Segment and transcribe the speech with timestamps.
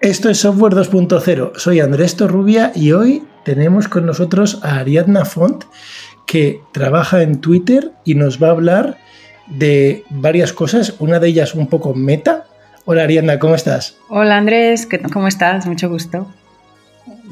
[0.00, 1.52] Esto es Software 2.0.
[1.56, 5.64] Soy Andrés Torrubia y hoy tenemos con nosotros a Ariadna Font,
[6.26, 8.96] que trabaja en Twitter y nos va a hablar
[9.46, 12.46] de varias cosas, una de ellas un poco meta.
[12.86, 13.98] Hola Ariadna, ¿cómo estás?
[14.08, 15.66] Hola Andrés, ¿cómo estás?
[15.66, 16.26] Mucho gusto.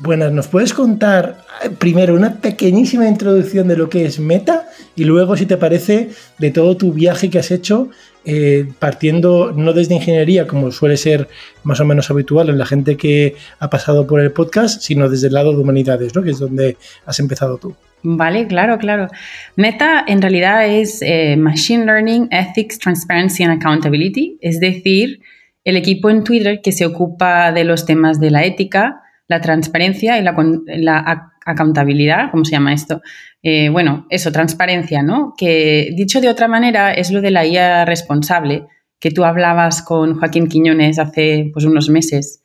[0.00, 5.04] Buenas, ¿nos puedes contar eh, primero una pequeñísima introducción de lo que es Meta y
[5.04, 7.88] luego, si te parece, de todo tu viaje que has hecho,
[8.30, 11.28] eh, partiendo no desde ingeniería, como suele ser
[11.62, 15.28] más o menos habitual en la gente que ha pasado por el podcast, sino desde
[15.28, 16.22] el lado de humanidades, ¿no?
[16.22, 17.74] que es donde has empezado tú?
[18.02, 19.08] Vale, claro, claro.
[19.56, 25.20] Meta en realidad es eh, Machine Learning, Ethics, Transparency and Accountability, es decir,
[25.64, 30.18] el equipo en Twitter que se ocupa de los temas de la ética, la transparencia
[30.18, 33.00] y la, accountabilidad, ¿cómo se llama esto?
[33.42, 35.34] Eh, bueno, eso, transparencia, ¿no?
[35.36, 38.64] Que dicho de otra manera es lo de la IA responsable,
[38.98, 42.42] que tú hablabas con Joaquín Quiñones hace pues, unos meses.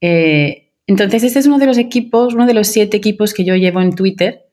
[0.00, 3.54] Eh, entonces, este es uno de los equipos, uno de los siete equipos que yo
[3.54, 4.46] llevo en Twitter,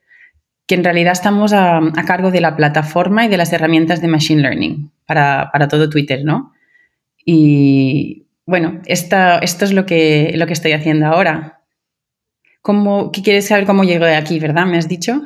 [0.68, 4.42] que en realidad estamos a, cargo de la plataforma y de las herramientas de Machine
[4.42, 6.54] Learning para, para todo Twitter, ¿no?
[7.26, 11.62] Y bueno, esto es lo que, lo que estoy haciendo ahora.
[12.62, 14.66] ¿Cómo, ¿Qué quieres saber cómo llego de aquí, verdad?
[14.66, 15.22] ¿Me has dicho?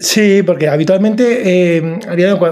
[0.00, 1.98] Sí, porque habitualmente, eh,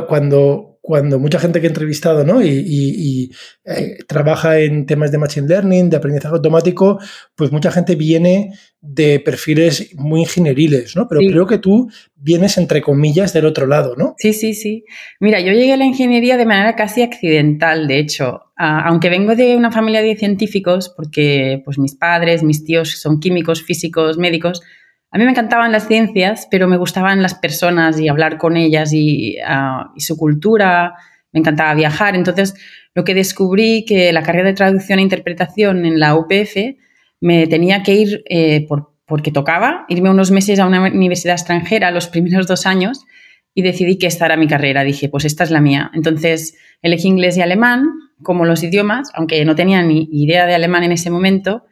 [0.06, 2.42] cuando, cuando mucha gente que he entrevistado ¿no?
[2.42, 3.30] y,
[3.64, 6.98] eh, trabaja en temas de Machine Learning, de aprendizaje automático,
[7.34, 11.08] pues mucha gente viene de perfiles muy ingenieriles, ¿no?
[11.08, 14.14] Pero creo que tú vienes, entre comillas, del otro lado, ¿no?
[14.18, 14.84] Sí, sí, sí.
[15.18, 18.42] Mira, yo llegué a la ingeniería de manera casi accidental, de hecho.
[18.56, 23.62] aunque vengo de una familia de científicos, porque pues mis padres, mis tíos son químicos,
[23.62, 24.60] físicos, médicos,
[25.10, 28.92] a mí me encantaban las ciencias, pero me gustaban las personas y hablar con ellas
[28.92, 30.94] y, ah, y su cultura,
[31.32, 32.14] me encantaba viajar.
[32.14, 32.54] Entonces,
[32.94, 36.76] lo que descubrí que la carrera de traducción e interpretación en la UPF
[37.20, 41.90] me tenía que ir eh, por, porque tocaba, irme unos meses a una universidad extranjera
[41.90, 43.04] los primeros dos años
[43.54, 44.84] y decidí que esta era mi carrera.
[44.84, 45.90] Dije, pues esta es la mía.
[45.94, 47.88] Entonces elegí inglés y alemán
[48.22, 51.64] como los idiomas, aunque no tenía ni idea de alemán en ese momento.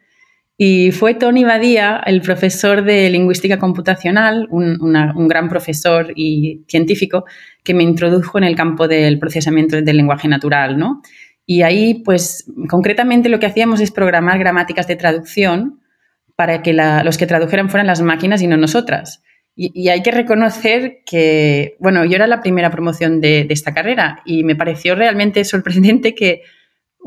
[0.59, 7.25] Y fue Tony Badía, el profesor de lingüística computacional, un, gran profesor y científico,
[7.63, 11.03] que me introdujo en el campo del procesamiento del lenguaje natural, ¿no?
[11.45, 15.79] Y ahí, pues, concretamente lo que hacíamos es programar gramáticas de traducción
[16.35, 19.23] para que los que tradujeran fueran las máquinas y no nosotras.
[19.55, 24.43] Y, hay que reconocer que, bueno, yo era la primera promoción de, esta carrera y
[24.43, 26.41] me pareció realmente sorprendente que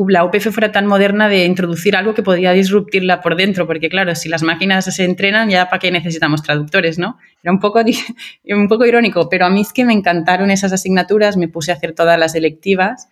[0.09, 4.15] la UPF fuera tan moderna de introducir algo que podía disruptirla por dentro, porque claro,
[4.15, 7.19] si las máquinas se entrenan, ya para qué necesitamos traductores, ¿no?
[7.43, 7.81] Era un poco,
[8.45, 11.75] un poco irónico, pero a mí es que me encantaron esas asignaturas, me puse a
[11.75, 13.09] hacer todas las electivas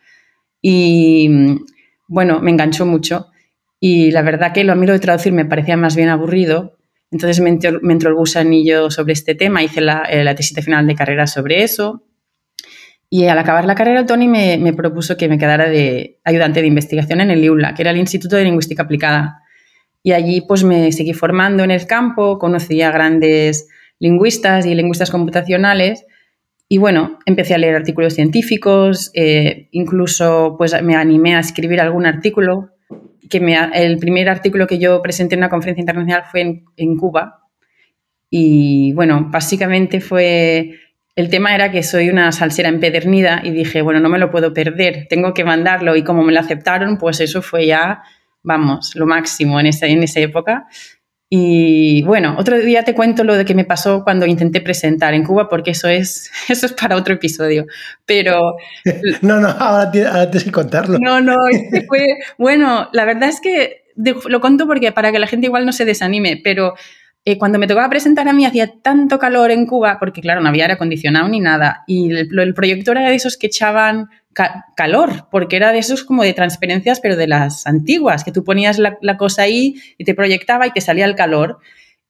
[0.62, 1.28] y
[2.06, 3.26] bueno, me enganchó mucho.
[3.80, 6.78] Y la verdad que lo a mí lo de traducir me parecía más bien aburrido.
[7.10, 10.62] Entonces me entró, me entró el gusanillo sobre este tema, hice la, eh, la tesis
[10.64, 12.02] final de carrera sobre eso.
[13.10, 16.66] Y al acabar la carrera, Tony me, me, propuso que me quedara de ayudante de
[16.66, 19.42] investigación en el IULA, que era el Instituto de Lingüística Aplicada.
[20.02, 25.10] Y allí pues me seguí formando en el campo, conocí a grandes lingüistas y lingüistas
[25.10, 26.04] computacionales
[26.68, 32.04] y bueno, empecé a leer artículos científicos, eh, incluso pues me animé a escribir algún
[32.04, 32.70] artículo,
[33.30, 36.96] que me, el primer artículo que yo presenté en una conferencia internacional fue en, en
[36.98, 37.46] Cuba.
[38.30, 40.74] Y bueno, básicamente fue,
[41.18, 44.54] el tema era que soy una salsera empedernida y dije, bueno, no me lo puedo
[44.54, 48.04] perder, tengo que mandarlo y como me lo aceptaron, pues eso fue ya,
[48.44, 50.68] vamos, lo máximo en esa, en esa época.
[51.28, 55.24] Y bueno, otro día te cuento lo de que me pasó cuando intenté presentar en
[55.24, 57.66] Cuba, porque eso es, eso es para otro episodio.
[58.06, 58.54] Pero.
[59.20, 61.00] No, no, ahora, tienes que contarlo.
[61.00, 62.06] No, no, este fue.
[62.38, 65.84] Bueno, la verdad es que lo conto porque para que la gente igual no se
[65.84, 66.74] desanime, pero
[67.30, 70.48] eh, cuando me tocaba presentar a mí hacía tanto calor en Cuba, porque claro, no
[70.48, 74.08] había aire acondicionado ni nada, y el, el proyector era de esos que echaban
[74.76, 78.78] calor, porque era de esos como de transparencias, pero de las antiguas, que tú ponías
[78.78, 81.58] la, cosa ahí y te proyectaba y te salía el calor.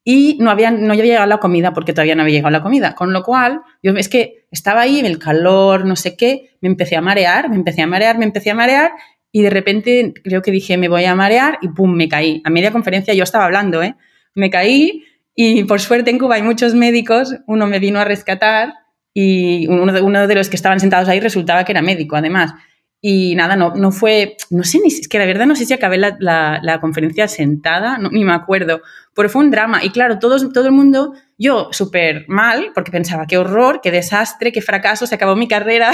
[0.03, 2.95] Y no había, no había llegado la comida porque todavía no había llegado la comida.
[2.95, 6.95] Con lo cual, yo es que estaba ahí, el calor, no sé qué, me empecé
[6.95, 8.91] a marear, me empecé a marear, me empecé a marear
[9.31, 12.41] y de repente creo que dije, me voy a marear y pum, me caí.
[12.45, 13.95] A media conferencia yo estaba hablando, ¿eh?
[14.35, 15.03] Me caí
[15.41, 18.73] y por suerte en Cuba hay muchos médicos, uno me vino a rescatar
[19.13, 22.51] y uno de, los que estaban sentados ahí resultaba que era médico, además.
[22.99, 25.73] Y nada, no, no fue, no sé ni, es que la verdad no sé si
[25.73, 28.81] acabé la, la, conferencia sentada, ni me acuerdo,
[29.15, 29.81] pero fue un drama.
[29.81, 34.51] Y claro, todo, todo el mundo, yo súper mal, porque pensaba, qué horror, qué desastre,
[34.51, 35.93] qué fracaso, se acabó mi carrera.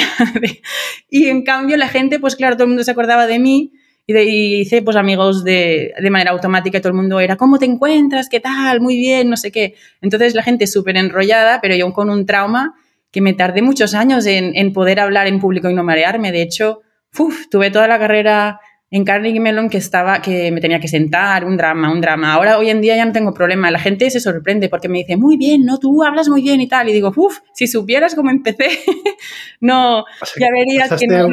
[1.11, 3.73] y en cambio la gente, pues claro, todo el mundo se acordaba de mí
[4.07, 7.65] y, hice pues amigos de, de, manera automática y todo el mundo era, ¿cómo te
[7.65, 8.29] encuentras?
[8.29, 8.81] ¿Qué tal?
[8.81, 9.75] Muy bien, no sé qué.
[10.01, 12.75] Entonces la gente súper enrollada, pero yo con un trauma
[13.11, 16.31] que me tardé muchos años en, en poder hablar en público y no marearme.
[16.31, 16.81] De hecho,
[17.17, 18.59] uf, tuve toda la carrera
[18.91, 22.33] en Carnegie Mellon que estaba, que me tenía que sentar, un drama, un drama.
[22.33, 23.71] Ahora, hoy en día ya no tengo problema.
[23.71, 25.79] La gente se sorprende porque me dice, muy bien, ¿no?
[25.79, 26.87] Tú hablas muy bien y tal.
[26.89, 28.69] Y digo, uff, si supieras cómo empecé,
[29.59, 30.05] no,
[30.37, 31.27] ya verías que no...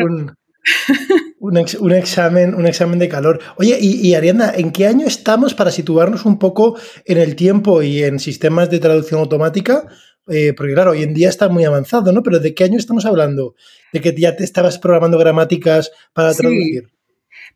[1.41, 1.57] Un,
[1.93, 3.41] examen, un examen de calor.
[3.57, 7.83] Oye, y, y, Arianda, ¿en qué año estamos para situarnos un poco en el tiempo
[7.83, 9.89] y en sistemas de traducción automática?
[10.29, 12.23] Eh, porque claro, hoy en día está muy avanzado, ¿no?
[12.23, 13.57] Pero ¿de qué año estamos hablando?
[13.93, 16.93] ¿De que ya te estabas programando gramáticas para traducir?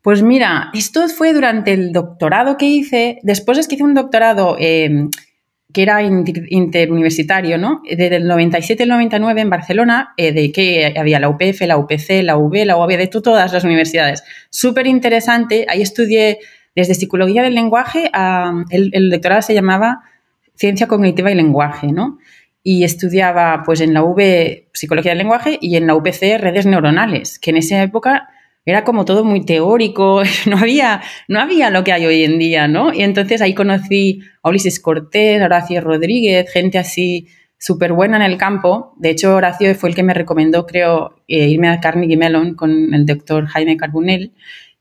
[0.01, 3.19] Pues mira, esto fue durante el doctorado que hice.
[3.23, 5.09] Después es que hice un doctorado em,
[5.73, 7.81] que era interuniversitario, ¿no?
[7.83, 12.23] Desde el 97 al 99 en Barcelona, eh, de que había la UPF, la UPC,
[12.23, 14.23] la UB, la UAB, de todas las universidades.
[14.49, 15.65] Súper interesante.
[15.69, 16.39] Ahí estudié
[16.75, 18.63] desde psicología del lenguaje a.
[18.69, 20.03] El, el, doctorado se llamaba
[20.55, 22.17] Ciencia Cognitiva y Lenguaje, ¿no?
[22.63, 27.39] Y estudiaba, pues, en la UB Psicología del Lenguaje y en la UPC Redes Neuronales,
[27.39, 28.29] que en esa época
[28.67, 32.67] era como todo muy teórico, no había, no había lo que hay hoy en día,
[32.67, 32.93] ¿no?
[32.93, 37.27] Y entonces ahí conocí a Ulises Cortés, Horacio Rodríguez, gente así
[37.57, 38.93] súper buena en el campo.
[38.97, 42.93] De hecho, Horacio fue el que me recomendó, creo, eh, irme a Carnegie Mellon con
[42.93, 44.33] el doctor Jaime Carbonell.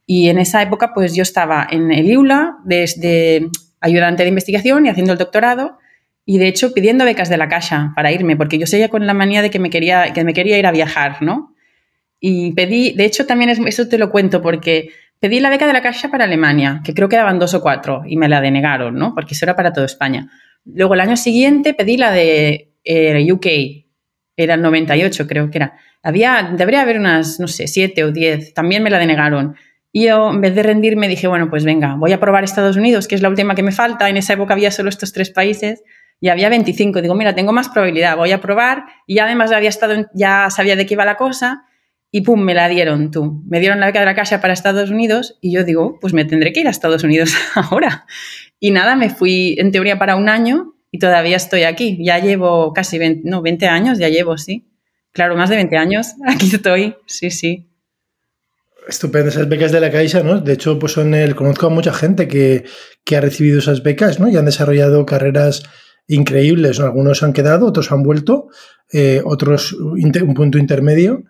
[0.05, 3.49] Y en esa época, pues yo estaba en el IULA desde
[3.81, 5.79] ayudante de investigación y haciendo el doctorado.
[6.25, 9.15] Y de hecho, pidiendo becas de la Caixa para irme, porque yo seguía con la
[9.15, 11.55] manía de que me quería, que me quería ir a viajar, ¿no?
[12.21, 14.91] Y pedí, de hecho también es, eso te lo cuento porque
[15.21, 18.03] pedí la beca de la Caixa para Alemania, que creo que daban dos o cuatro
[18.07, 19.15] y me la denegaron, ¿no?
[19.15, 20.31] Porque eso era para toda España.
[20.65, 23.47] Luego el año siguiente pedí la de eh, UK,
[24.37, 25.75] era el 98 creo que era.
[26.03, 29.57] Había, debería haber unas, no sé, siete o diez, también me la denegaron.
[29.93, 33.09] Y yo, en vez de rendirme, dije, bueno, pues venga, voy a probar Estados Unidos,
[33.09, 34.09] que es la última que me falta.
[34.11, 35.83] En esa época había solo estos tres países
[36.21, 37.01] y había 25.
[37.01, 38.85] Digo, mira, tengo más probabilidad, voy a probar.
[39.07, 41.65] Y además había estado, ya sabía de qué iba la cosa
[42.17, 43.43] y pum, me la dieron tú.
[43.47, 46.25] Me dieron la beca de la casa para Estados Unidos y yo digo, pues me
[46.25, 48.07] tendré que ir a Estados Unidos ahora.
[48.59, 51.99] Y nada, me fui en teoría para un año y todavía estoy aquí.
[52.03, 54.67] Ya llevo casi 20, no, 20 años, ya llevo, sí.
[55.13, 57.69] Claro, más de 20 años, aquí estoy, sí, sí.
[58.89, 60.41] Estupendo, esas becas de la Caixa, ¿no?
[60.41, 62.65] De hecho, pues son el, conozco a mucha gente que,
[63.05, 64.29] que ha recibido esas becas, ¿no?
[64.29, 65.65] Y han desarrollado carreras
[66.09, 66.81] increíbles.
[66.81, 68.49] Algunos han quedado, otros han vuelto,
[68.91, 71.25] eh, otros un punto intermedio.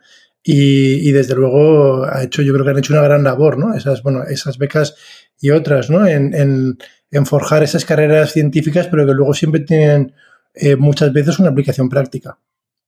[0.48, 3.74] Y, desde luego ha hecho, yo creo que han hecho una gran labor, ¿no?
[3.74, 4.94] Esas, bueno, esas becas
[5.40, 6.06] y otras, ¿no?
[6.06, 6.78] En,
[7.24, 10.12] forjar esas carreras científicas, pero que luego siempre tienen
[10.54, 12.38] eh, muchas veces una aplicación práctica.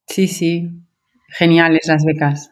[0.07, 0.71] Sí, sí.
[1.31, 2.51] Geniales las becas.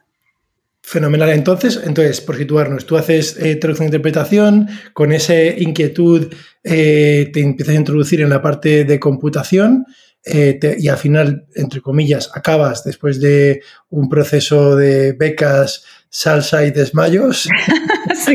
[0.82, 1.30] Fenomenal.
[1.30, 6.32] Entonces, entonces, por situarnos, tú haces eh, traducción e interpretación, con esa inquietud
[6.64, 9.84] eh, te empiezas a introducir en la parte de computación
[10.28, 16.72] eh, y al final, entre comillas, acabas después de un proceso de becas, salsa y
[16.72, 17.48] desmayos.
[18.14, 18.34] sí,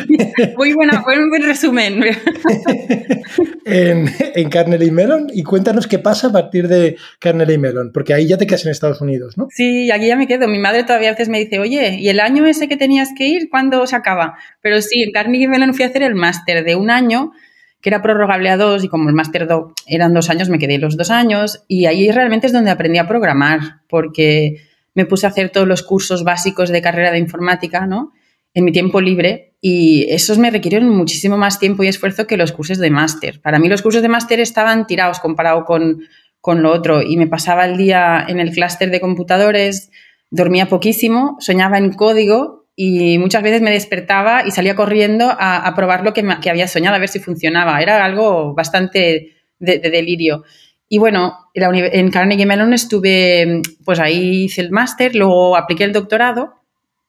[0.56, 2.02] muy buena, un buen resumen.
[3.66, 8.26] en, en Carnegie Mellon y cuéntanos qué pasa a partir de Carnegie Mellon, porque ahí
[8.26, 9.48] ya te quedas en Estados Unidos, ¿no?
[9.50, 10.48] Sí, aquí ya me quedo.
[10.48, 13.28] Mi madre todavía a veces me dice, oye, ¿y el año ese que tenías que
[13.28, 14.38] ir, cuándo se acaba?
[14.62, 17.34] Pero sí, en Carnegie Mellon fui a hacer el máster de un año
[17.82, 19.48] que era prorrogable a dos y como el máster
[19.88, 23.08] eran dos años, me quedé los dos años y ahí realmente es donde aprendí a
[23.08, 24.58] programar porque
[24.94, 28.12] me puse a hacer todos los cursos básicos de carrera de informática, ¿no?
[28.54, 32.52] En mi tiempo libre y esos me requirieron muchísimo más tiempo y esfuerzo que los
[32.52, 33.42] cursos de máster.
[33.42, 36.02] Para mí los cursos de máster estaban tirados comparado con,
[36.42, 39.90] con lo otro y me pasaba el día en el clúster de computadores,
[40.30, 46.04] dormía poquísimo, soñaba en código y muchas veces me despertaba y salía corriendo a, probar
[46.04, 47.82] lo que, había soñado, a ver si funcionaba.
[47.82, 50.44] Era algo bastante de, delirio.
[50.88, 56.56] Y bueno, en Carnegie Mellon estuve, pues ahí hice el máster, luego apliqué el doctorado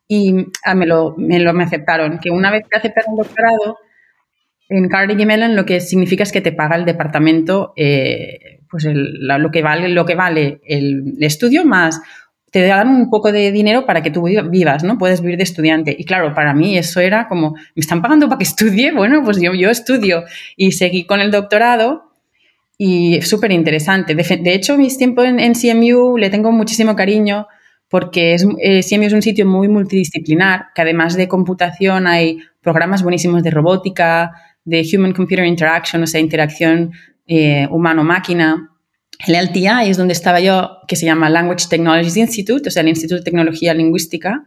[0.06, 2.18] y ah, me, lo, me, lo, aceptaron.
[2.18, 3.78] Que una vez que aceptaron el doctorado,
[4.68, 9.50] en Carnegie Mellon lo que significa es que te paga el departamento eh, pues lo,
[9.50, 12.00] que vale, lo que vale el estudio más
[12.52, 14.98] te dan un poco de dinero para que tú vivas, ¿no?
[14.98, 15.96] Puedes vivir de estudiante.
[15.98, 18.92] Y claro, para mí eso era como, ¿me están pagando para que estudie?
[19.02, 20.24] Bueno, pues yo, yo estudio.
[20.54, 22.12] Y seguí con el doctorado
[22.76, 24.14] y súper interesante.
[24.14, 27.46] De, hecho, mis tiempos en, CMU le tengo muchísimo cariño
[27.88, 33.02] porque es, eh, CMU es un sitio muy multidisciplinar, que además de computación hay programas
[33.02, 34.32] buenísimos de robótica,
[34.64, 36.92] de Human Computer Interaction, o sea, interacción
[37.26, 38.71] eh, humano-máquina
[39.26, 42.88] el LTI es donde estaba yo, que se llama Language Technologies Institute, o sea, el
[42.88, 44.46] Instituto de Tecnología Lingüística,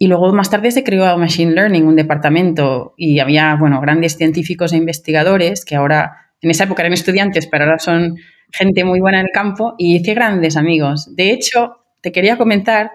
[0.00, 4.72] Y luego más tarde se creó Machine Learning, un departamento, y había, bueno, grandes científicos
[4.72, 8.16] e investigadores que ahora, en esa época eran estudiantes, pero ahora son
[8.52, 11.14] gente muy buena en el campo y hice grandes amigos.
[11.16, 12.92] De hecho, te quería comentar,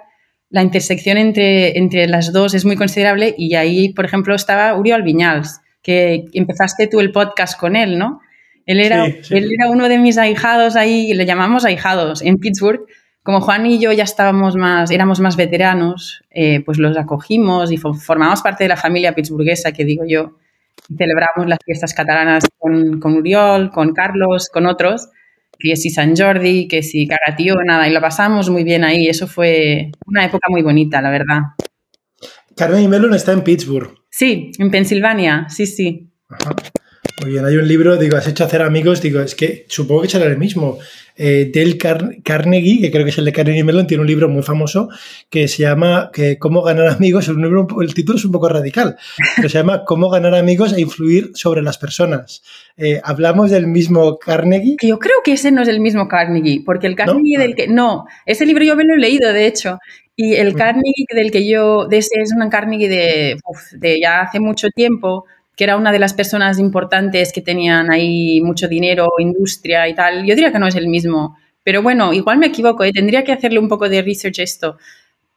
[0.49, 5.01] la intersección entre, entre las dos es muy considerable y ahí, por ejemplo, estaba Uriol
[5.01, 8.21] Viñals, que empezaste tú el podcast con él, ¿no?
[8.65, 12.81] Él era, él era uno de mis ahijados ahí, le llamamos ahijados, en Pittsburgh.
[13.23, 17.77] Como Juan y yo ya estábamos más, éramos más veteranos, eh, pues los acogimos y
[17.77, 20.37] formamos parte de la familia pittsburguesa, que digo yo.
[20.97, 25.09] Celebramos las fiestas catalanas con, con Uriol, con Carlos, con otros
[25.63, 29.07] que si San Jordi, que si Cagatío, nada, y lo pasamos muy bien ahí.
[29.07, 31.39] Eso fue una época muy bonita, la verdad.
[32.55, 33.95] Carmen y Melon está en Pittsburgh.
[34.09, 36.11] Sí, en Pensilvania, sí, sí.
[37.23, 40.09] Muy bien, hay un libro, digo, has hecho hacer amigos, digo, es que supongo que
[40.09, 40.77] será el mismo.
[41.15, 44.41] Eh, Del Carnegie, que creo que es el de Carnegie Mellon, tiene un libro muy
[44.41, 44.89] famoso
[45.29, 47.29] que se llama que Cómo ganar amigos.
[47.29, 48.97] El, libro, el título es un poco radical,
[49.37, 52.43] pero se llama Cómo ganar amigos e influir sobre las personas.
[52.75, 54.75] Eh, ¿Hablamos del mismo Carnegie?
[54.81, 57.69] Yo creo que ese no es el mismo Carnegie, porque el Carnegie del que...
[57.69, 59.79] No, ese libro yo me lo he leído, de hecho.
[60.17, 63.37] Y el Carnegie del que yo, de ese es un Carnegie de,
[63.77, 65.25] de ya hace mucho tiempo,
[65.55, 70.25] que era una de las personas importantes que tenían ahí mucho dinero, industria y tal.
[70.25, 71.37] Yo diría que no es el mismo.
[71.63, 72.91] Pero bueno, igual me equivoco, ¿eh?
[72.91, 74.77] tendría que hacerle un poco de research esto.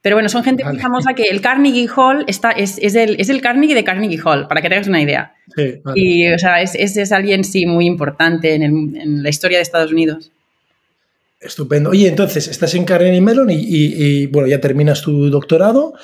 [0.06, 3.28] Pero bueno, son gente muy famosa que el Carnegie Hall está, es, es, el, es
[3.28, 5.34] el Carnegie de Carnegie Hall, para que tengas una idea.
[5.56, 9.62] Sí, Y, o sea, es, es, alguien, sí, muy importante en, en, la historia de
[9.62, 10.30] Estados Unidos.
[11.40, 11.90] Estupendo.
[11.90, 15.94] Oye, entonces, estás en Carnegie Mellon y, y, bueno, ya terminas tu doctorado.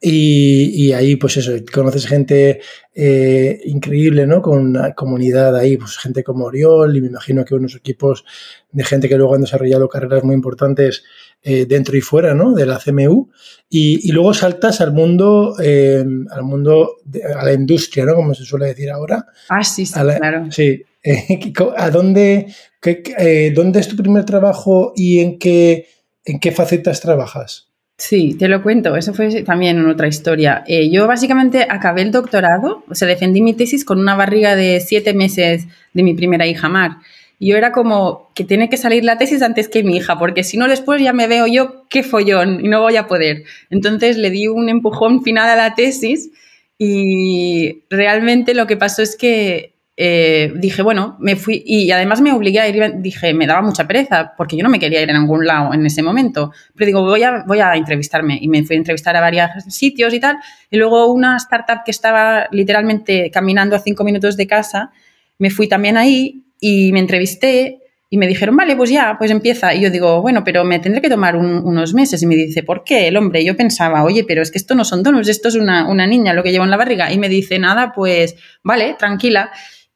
[0.00, 2.60] Y, ahí, pues eso, conoces gente
[2.94, 4.42] eh, increíble, ¿no?
[4.42, 8.24] Con una comunidad ahí, pues gente como Oriol y me imagino que unos equipos
[8.70, 11.02] de gente que luego han desarrollado carreras muy importantes
[11.42, 12.54] eh, dentro y fuera, ¿no?
[12.54, 13.30] De la CMU.
[13.68, 16.98] Y, luego saltas al mundo, eh, al mundo,
[17.36, 18.14] a la industria, ¿no?
[18.14, 19.26] Como se suele decir ahora.
[19.48, 20.46] Ah, sí, sí, claro.
[20.52, 20.84] Sí.
[21.76, 25.88] ¿A dónde, qué, dónde es tu primer trabajo y en qué,
[26.24, 27.67] en qué facetas trabajas?
[28.00, 30.62] Sí, te lo cuento, eso fue también otra historia.
[30.68, 34.80] Eh, yo básicamente acabé el doctorado, o sea, defendí mi tesis con una barriga de
[34.80, 36.98] siete meses de mi primera hija Mar.
[37.40, 40.44] Y yo era como que tiene que salir la tesis antes que mi hija, porque
[40.44, 43.42] si no después ya me veo yo qué follón y no voy a poder.
[43.68, 46.30] Entonces le di un empujón final a la tesis
[46.78, 52.30] y realmente lo que pasó es que eh, dije, bueno, me fui y además me
[52.30, 55.18] obligué a ir, dije, me daba mucha pereza porque yo no me quería ir a
[55.18, 58.76] ningún lado en ese momento, pero digo, voy a, voy a entrevistarme y me fui
[58.76, 60.36] a entrevistar a varios sitios y tal,
[60.70, 64.92] y luego una startup que estaba literalmente caminando a cinco minutos de casa,
[65.36, 69.74] me fui también ahí y me entrevisté y me dijeron, vale, pues ya, pues empieza.
[69.74, 72.22] Y yo digo, bueno, pero me tendré que tomar unos meses.
[72.22, 73.06] Y me dice, ¿por qué?
[73.06, 75.86] El hombre, yo pensaba, oye, pero es que esto no son donuts, esto es una,
[75.86, 77.12] una niña lo que llevo en la barriga.
[77.12, 79.50] Y me dice, nada, pues vale, tranquila.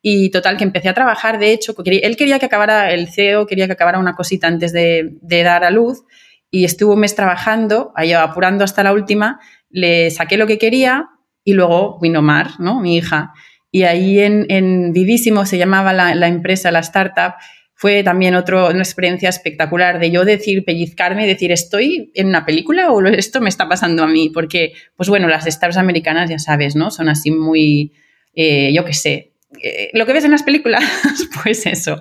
[0.04, 3.66] Y total, que empecé a trabajar, de hecho, él quería que acabara, el CEO quería
[3.66, 6.02] que acabara una cosita antes de, dar a luz
[6.50, 9.38] y estuvo un mes trabajando, ahí apurando hasta la última,
[9.70, 11.08] le saqué lo que quería
[11.44, 12.80] y luego vino Mar, ¿no?
[12.80, 13.32] Mi hija.
[13.70, 17.34] Y ahí en, en Vivísimo se llamaba la, la, empresa, la startup,
[17.74, 22.92] fue también otro, una experiencia espectacular de yo decir, pellizcarme decir, ¿estoy en una película
[22.92, 24.30] o esto me está pasando a mí?
[24.30, 26.90] Porque, pues bueno, las startups americanas, ya sabes, ¿no?
[26.90, 27.92] Son así muy,
[28.34, 29.31] eh, yo qué sé,
[29.62, 30.84] eh, lo que ves en las películas,
[31.42, 32.00] pues eso.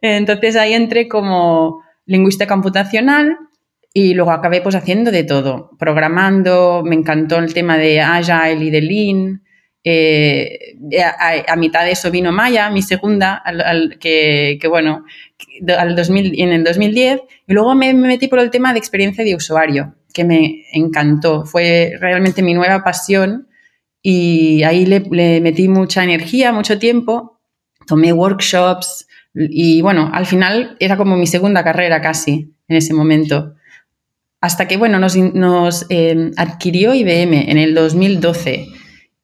[0.00, 3.36] Entonces ahí entré como lingüista computacional
[3.92, 8.70] y luego acabé pues haciendo de todo, programando, me encantó el tema de Agile y
[8.70, 9.42] de Lean.
[9.84, 10.76] Eh,
[11.46, 13.42] a, mitad de eso vino Maya, mi segunda,
[14.00, 15.04] que, bueno,
[15.78, 19.34] al 2000, en el 2010, y luego me metí por el tema de experiencia de
[19.34, 23.47] usuario, que me encantó, fue realmente mi nueva pasión
[24.10, 25.00] y ahí le,
[25.42, 27.38] metí mucha energía, mucho tiempo,
[27.86, 33.52] tomé workshops y bueno, al final era como mi segunda carrera casi en ese momento.
[34.40, 38.68] Hasta que, bueno, nos, nos em, adquirió IBM en el 2012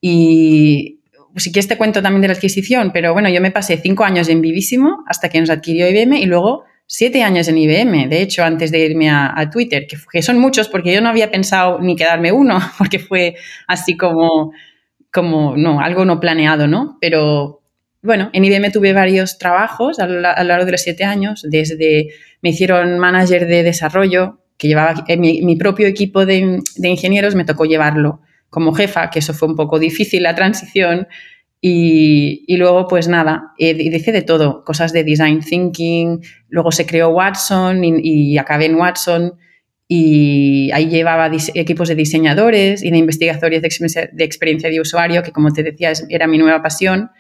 [0.03, 1.01] y
[1.35, 4.29] si quieres te cuento también de la adquisición, pero bueno, yo me pasé cinco años
[4.29, 8.45] en Vivísimo hasta que nos adquirió IBM y luego siete años en IBM, de hecho,
[8.45, 12.33] antes de irme a, Twitter, que, son muchos porque yo no había pensado ni quedarme
[12.33, 13.37] uno, porque fue
[13.67, 14.53] así como,
[15.15, 16.99] como no, algo no planeado, ¿no?
[17.01, 17.63] Pero
[18.03, 22.09] bueno, en IBM tuve varios trabajos a lo, largo de los siete años, desde
[22.43, 27.45] me hicieron manager de desarrollo, que llevaba eh, mi, propio equipo de, de ingenieros, me
[27.45, 31.09] tocó llevarlo como jefa, que eso fue un poco difícil la transición,
[31.67, 37.09] y, luego, pues nada, eh, hice de todo, cosas de design thinking, luego se creó
[37.09, 39.33] Watson y, acabé en Watson
[39.87, 45.53] y ahí llevaba equipos de diseñadores y de investigadores de, experiencia de usuario, que como
[45.53, 47.11] te decía era mi nueva pasión.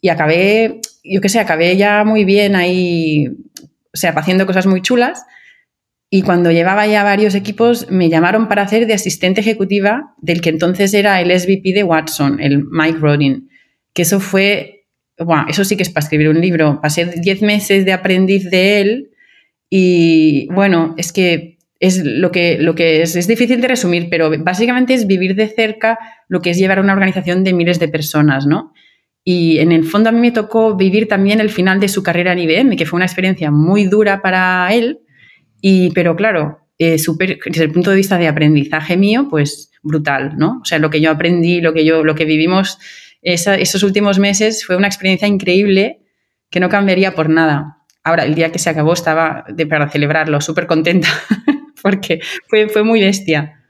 [0.00, 4.80] Y acabé, yo qué sé, acabé ya muy bien ahí, o sea, haciendo cosas muy
[4.80, 5.24] chulas.
[6.08, 10.50] Y cuando llevaba ya varios equipos, me llamaron para hacer de asistente ejecutiva del que
[10.50, 13.50] entonces era el SVP de Watson, el Mike Rodin.
[13.92, 14.86] Que eso fue,
[15.18, 16.80] bueno, eso sí que es para escribir un libro.
[16.80, 19.10] Pasé 10 meses de aprendiz de él
[19.68, 24.30] y bueno, es que es lo que, lo que es, es difícil de resumir, pero
[24.38, 27.88] básicamente es vivir de cerca lo que es llevar a una organización de miles de
[27.88, 28.72] personas, ¿no?
[29.24, 32.32] Y en el fondo a mí me tocó vivir también el final de su carrera
[32.32, 35.00] en IBM, que fue una experiencia muy dura para él,
[35.60, 36.96] y, pero claro, eh,
[37.46, 40.60] desde el punto de vista de aprendizaje mío, pues brutal, ¿no?
[40.62, 42.78] O sea, lo que yo aprendí, lo que, yo, lo que vivimos
[43.22, 46.00] esos últimos meses fue una experiencia increíble
[46.50, 47.78] que no cambiaría por nada.
[48.04, 51.08] Ahora, el día que se acabó estaba de, para celebrarlo, súper contenta,
[51.86, 53.62] porque fue, fue muy bestia.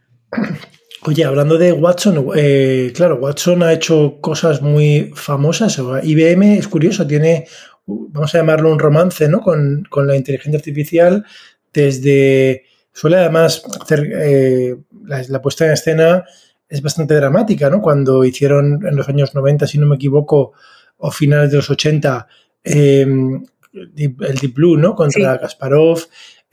[1.03, 5.79] Oye, hablando de Watson, eh, claro, Watson ha hecho cosas muy famosas.
[6.03, 7.47] IBM es curioso, tiene,
[7.85, 9.43] vamos a llamarlo un romance, ¿no?
[9.43, 11.27] Con, con la inteligencia artificial
[11.75, 12.65] desde...
[12.91, 16.25] Suele además hacer eh, la, puesta en escena
[16.71, 17.83] es bastante dramática, ¿no?
[17.83, 20.55] Cuando hicieron en los años 90, si no me equivoco,
[20.97, 22.27] o finales de los 80,
[22.65, 23.45] em,
[23.75, 24.95] el Deep Blue, ¿no?
[24.95, 26.01] Contra Kasparov.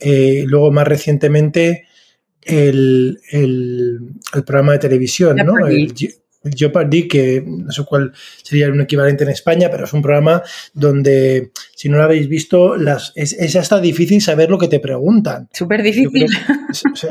[0.06, 1.86] Eh, luego, más recientemente,
[2.42, 3.18] el,
[4.44, 5.66] programa de televisión, ¿no?
[5.66, 5.94] El,
[6.44, 11.50] Jeopardy, que no sé cuál sería un equivalente en España, pero es un programa donde,
[11.74, 15.48] si no lo habéis visto, las, es, hasta difícil saber lo que te preguntan.
[15.52, 16.26] Súper difícil.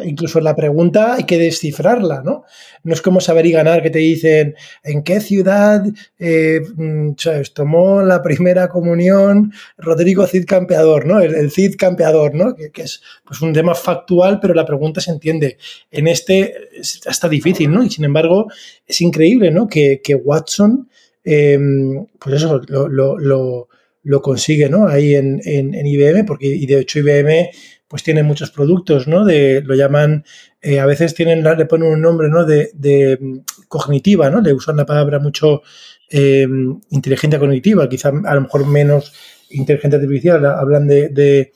[0.06, 2.44] incluso la pregunta hay que descifrarla, ¿no?
[2.84, 5.84] No es como saber y ganar que te dicen en qué ciudad
[6.20, 7.12] eh, mm,
[7.54, 11.20] tomó la primera comunión Rodrigo Cid Campeador, ¿no?
[11.20, 12.56] El, Cid Campeador, ¿no?
[12.56, 15.58] Que, es pues, un tema factual, pero la pregunta se entiende.
[15.92, 17.84] En este es hasta difícil, ¿no?
[17.84, 18.48] Y sin embargo,
[18.86, 19.68] es increíble, ¿no?
[19.68, 20.90] Que, Watson,
[21.24, 24.88] em, pues eso, lo, consigue, ¿no?
[24.88, 27.50] Ahí en, en, IBM, porque y de hecho IBM
[27.94, 29.24] pues tiene muchos productos, ¿no?
[29.24, 30.26] De, lo llaman,
[30.64, 32.44] eh, a veces tienen, le ponen un nombre, ¿no?
[32.44, 34.42] De, mm, cognitiva, ¿no?
[34.42, 35.62] Le usan la palabra mucho
[36.10, 36.48] eh,
[36.90, 39.14] inteligencia cognitiva, quizá a lo mejor menos
[39.52, 41.52] inteligencia artificial, hablan de,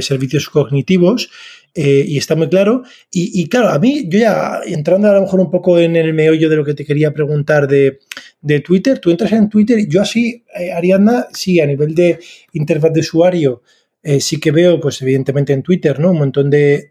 [0.00, 1.28] servicios cognitivos.
[1.78, 2.84] Eh, y está muy claro.
[3.10, 6.48] Y, claro, a mí, yo ya entrando a lo mejor un poco en el meollo
[6.48, 7.98] de lo que te quería preguntar de,
[8.40, 10.42] de Twitter, tú entras en Twitter, yo así,
[10.74, 12.18] Ariadna, sí, a nivel de
[12.54, 13.62] interfaz de usuario,
[14.02, 16.12] eh, sí que veo, pues evidentemente en Twitter, ¿no?
[16.12, 16.90] Un montón de,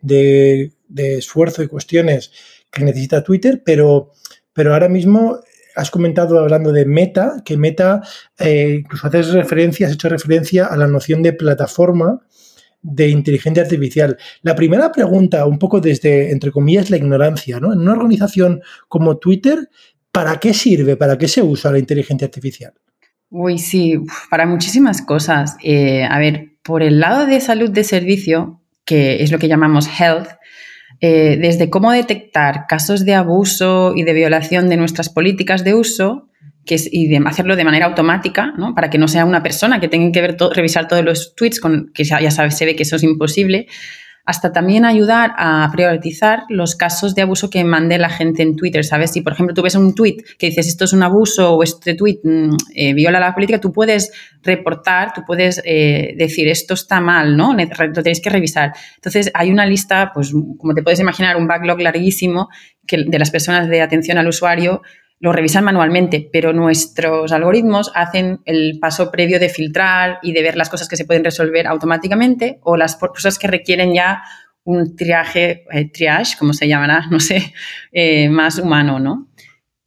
[0.95, 2.31] esfuerzo y cuestiones
[2.71, 4.11] que necesita Twitter, pero,
[4.53, 5.39] pero ahora mismo
[5.75, 8.01] has comentado hablando de Meta, que Meta,
[8.37, 12.21] eh, incluso haces referencia, has hecho referencia a la noción de plataforma
[12.87, 14.15] de inteligencia artificial.
[14.43, 17.73] La primera pregunta, un poco desde, entre comillas, la ignorancia, ¿no?
[17.73, 19.69] En una organización como Twitter,
[20.11, 20.95] ¿para qué sirve?
[20.95, 22.73] ¿Para qué se usa la inteligencia artificial?
[23.29, 25.57] Uy, sí, para muchísimas cosas.
[25.63, 29.89] Eh, a ver, por el lado de salud de servicio, que es lo que llamamos
[29.99, 30.27] health,
[31.01, 36.29] eh, desde cómo detectar casos de abuso y de violación de nuestras políticas de uso,
[36.67, 38.73] y de hacerlo de manera automática, ¿no?
[38.73, 41.91] para que no sea una persona que tenga que ver revisar todos los tweets, con,
[41.93, 43.67] que ya, se ve que eso es imposible,
[44.25, 48.84] hasta también ayudar a priorizar los casos de abuso que mande la gente en Twitter,
[48.84, 49.12] ¿sabes?
[49.12, 51.93] Si, por ejemplo, tú ves un tweet que dices esto es un abuso o este
[51.93, 56.99] tweet mm, eh, viola la política, tú puedes reportar, tú puedes eh, decir esto está
[57.01, 57.54] mal, ¿no?
[57.54, 58.73] Lo tenéis que revisar.
[58.95, 62.49] Entonces, hay una lista, pues, como te puedes imaginar, un backlog larguísimo
[62.89, 64.82] de las personas de atención al usuario
[65.19, 70.58] lo revisan manualmente, pero nuestros algoritmos hacen el paso previo de filtrar y de ver
[70.58, 74.23] las cosas que se pueden resolver automáticamente o las cosas que requieren ya
[74.63, 77.54] un triaje, eh, triage, como se llamará, no sé,
[77.91, 79.30] eh, más humano, ¿no?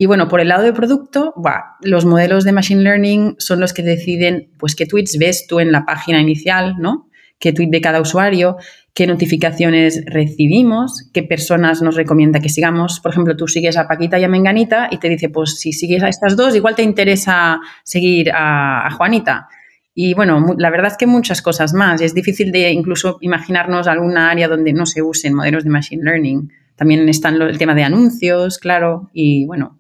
[0.01, 1.35] Y bueno, por el lado de producto,
[1.81, 5.73] los modelos de Machine Learning son los que deciden pues, qué tweets ves tú en
[5.73, 7.11] la página inicial, ¿no?
[7.41, 8.57] Qué tweet de cada usuario,
[8.95, 13.01] qué notificaciones recibimos, qué personas nos recomienda que sigamos.
[13.01, 16.03] Por ejemplo, tú sigues a Paquita y a Menganita y te dice, pues si sigues
[16.03, 19.49] a estas dos, igual te interesa seguir a, Juanita.
[19.95, 22.01] Y bueno, la verdad es que muchas cosas más.
[22.01, 26.53] Es difícil de incluso imaginarnos alguna área donde no se usen modelos de Machine Learning.
[26.77, 29.79] También están el tema de anuncios, claro, y bueno,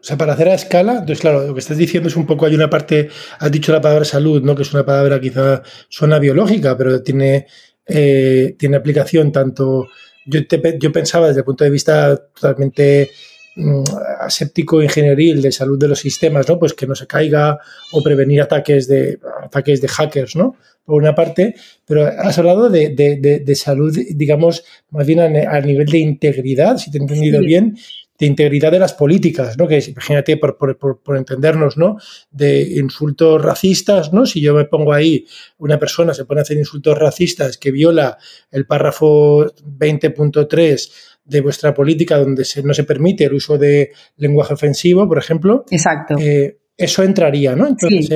[0.00, 2.46] o sea, para hacer a escala, entonces, claro, lo que estás diciendo es un poco,
[2.46, 4.54] hay una parte, has dicho la palabra salud, ¿no?
[4.54, 7.46] Que es una palabra quizá suena biológica, pero tiene
[7.90, 9.88] eh, tiene aplicación tanto,
[10.26, 10.40] yo,
[10.78, 13.10] yo pensaba desde el punto de vista totalmente
[13.56, 13.82] mm,
[14.20, 16.58] aséptico ingenieril de salud de los sistemas, ¿no?
[16.58, 17.58] Pues que no se caiga
[17.92, 20.56] o prevenir ataques de, ataques de hackers, ¿no?
[20.84, 26.78] Por una parte, pero has hablado de, salud, digamos, más bien a, nivel de integridad,
[26.78, 27.76] si te he entendido bien,
[28.20, 29.66] de integridad de las políticas, ¿no?
[29.66, 31.96] Que imagínate, por, por, entendernos, ¿no?
[32.30, 34.26] De insultos racistas, ¿no?
[34.26, 38.18] Si yo me pongo ahí, una persona se pone a hacer insultos racistas que viola
[38.50, 40.90] el párrafo 20.3
[41.24, 45.64] de vuestra política donde no se permite el uso de lenguaje ofensivo, por ejemplo.
[45.70, 46.16] Exacto.
[46.18, 47.66] Eh, eso entraría, ¿no?
[47.66, 48.06] Entonces,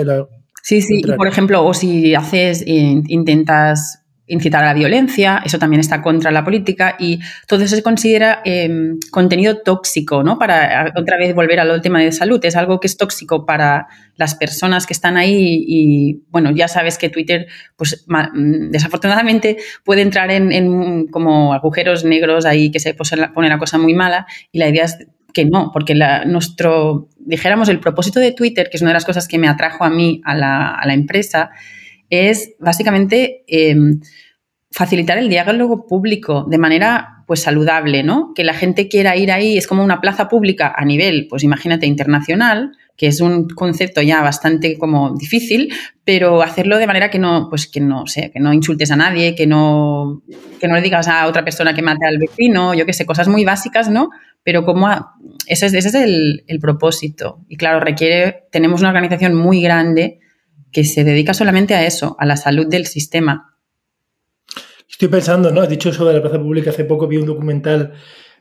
[0.62, 1.12] sí, sí, sí.
[1.16, 6.44] por ejemplo, o si haces, intentas incitar a la violencia, eso también está contra la
[6.44, 10.38] política y todo eso se considera em, contenido tóxico, ¿no?
[10.38, 14.34] Para otra vez volver al tema de salud, es algo que es tóxico para las
[14.34, 20.30] personas que están ahí y, bueno, ya sabes que Twitter, pues mm, desafortunadamente puede entrar
[20.30, 24.84] en, como agujeros negros ahí que se pone la cosa muy mala y la idea
[24.84, 28.94] es que no, porque la, nuestro, dijéramos, el propósito de Twitter, que es una de
[28.94, 31.50] las cosas que me atrajo a mí a la, a la empresa,
[32.30, 34.00] es básicamente em,
[34.70, 38.32] facilitar el diálogo público de manera pues saludable, ¿no?
[38.34, 41.86] Que la gente quiera ir ahí, es como una plaza pública a nivel, pues imagínate,
[41.86, 45.72] internacional, que es un concepto ya bastante como difícil,
[46.04, 49.34] pero hacerlo de manera que no, pues que no sé, que no insultes a nadie,
[49.34, 50.22] que no,
[50.60, 53.28] que no le digas a otra persona que mate al vecino, yo qué sé, cosas
[53.28, 54.10] muy básicas, ¿no?
[54.42, 54.88] Pero como
[55.46, 57.40] ese es, ese es el, el propósito.
[57.48, 60.20] Y claro, requiere, tenemos una organización muy grande
[60.74, 63.56] que se dedica solamente a eso, a la salud del sistema.
[64.90, 65.62] Estoy pensando, ¿no?
[65.62, 67.94] Has dicho eso de la plaza pública, hace poco vi un documental,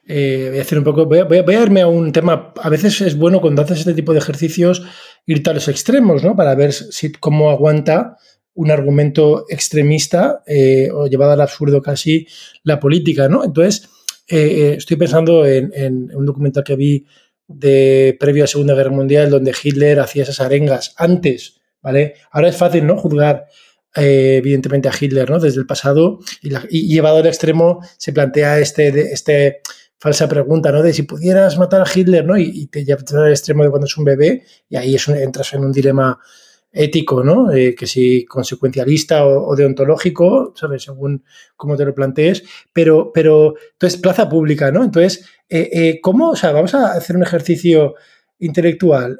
[0.05, 3.17] eh, voy a hacer un poco, voy a, irme a un tema, a veces es
[3.17, 4.83] bueno cuando haces este tipo de ejercicios
[5.25, 6.35] irte a los extremos, ¿no?
[6.35, 6.73] Para ver
[7.19, 8.17] cómo aguanta
[8.55, 12.27] un argumento extremista eh, o llevado al absurdo casi
[12.63, 13.43] la política, ¿no?
[13.43, 13.89] Entonces,
[14.27, 17.05] eh, estoy pensando en, en, un documental que vi
[17.47, 22.15] de previo a Segunda Guerra Mundial donde Hitler hacía esas arengas antes ¿vale?
[22.31, 22.97] Ahora es fácil, ¿no?
[22.97, 23.45] Juzgar,
[23.95, 25.39] eh, evidentemente, a Hitler, ¿no?
[25.39, 29.61] Desde el pasado y, llevado al extremo se plantea este, este
[29.99, 30.81] falsa pregunta, ¿no?
[30.81, 32.37] De si pudieras matar a Hitler, ¿no?
[32.37, 35.65] Y, te llevas al extremo de cuando es un bebé y ahí es entras en
[35.65, 36.17] un dilema
[36.71, 37.51] ético, ¿no?
[37.51, 40.83] Eh, que si consecuencialista o, deontológico, ¿sabes?
[40.83, 41.23] Según
[41.55, 44.83] cómo te lo plantees, pero, pero, entonces, plaza pública, ¿no?
[44.83, 46.31] Entonces, eh, ¿cómo?
[46.31, 47.93] O sea, vamos a hacer un ejercicio
[48.39, 49.19] intelectual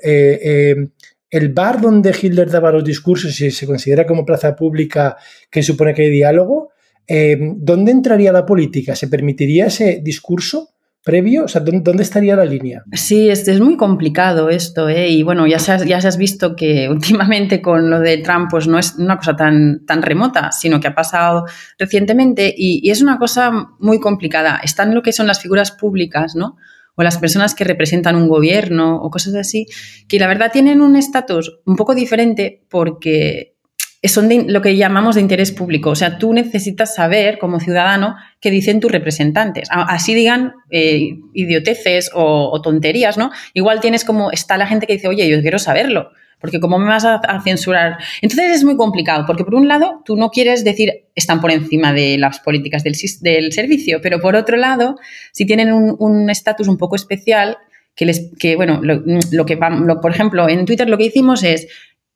[1.33, 5.17] el bar donde Hitler daba los discursos, si se considera como plaza pública
[5.49, 6.69] que supone que hay diálogo,
[7.07, 8.95] eh, ¿dónde entraría la política?
[8.95, 10.69] ¿Se permitiría ese discurso?
[11.03, 11.43] previo?
[11.43, 12.83] O sea, ¿dónde, estaría la línea?
[12.93, 15.09] Sí, es, es muy complicado esto, ¿eh?
[15.09, 18.67] Y bueno, ya se, has, ya has visto que últimamente con lo de Trump, pues
[18.67, 21.43] no es una cosa tan, tan remota, sino que ha pasado
[21.77, 24.61] recientemente y, y es una cosa muy complicada.
[24.63, 26.55] Están lo que son las figuras públicas, ¿no?
[26.95, 29.65] O las personas que representan un gobierno o cosas así,
[30.07, 33.55] que la verdad tienen un estatus un poco diferente porque
[34.03, 35.91] son de, lo que llamamos de interés público.
[35.91, 39.69] O sea, tú necesitas saber como ciudadano qué dicen tus representantes.
[39.71, 43.31] Así digan eh, idioteces o, o, tonterías, ¿no?
[43.53, 46.11] Igual tienes como, está la gente que dice, oye, yo quiero saberlo
[46.43, 47.99] porque ¿cómo me vas a, censurar?
[48.21, 51.93] Entonces es muy complicado, porque por un lado tú no quieres decir están por encima
[51.93, 54.97] de las políticas del, servicio, pero por otro lado,
[55.31, 57.57] si tienen un estatus un, poco especial,
[57.95, 61.69] que, les, que bueno, lo, que por ejemplo, en Twitter lo que hicimos es,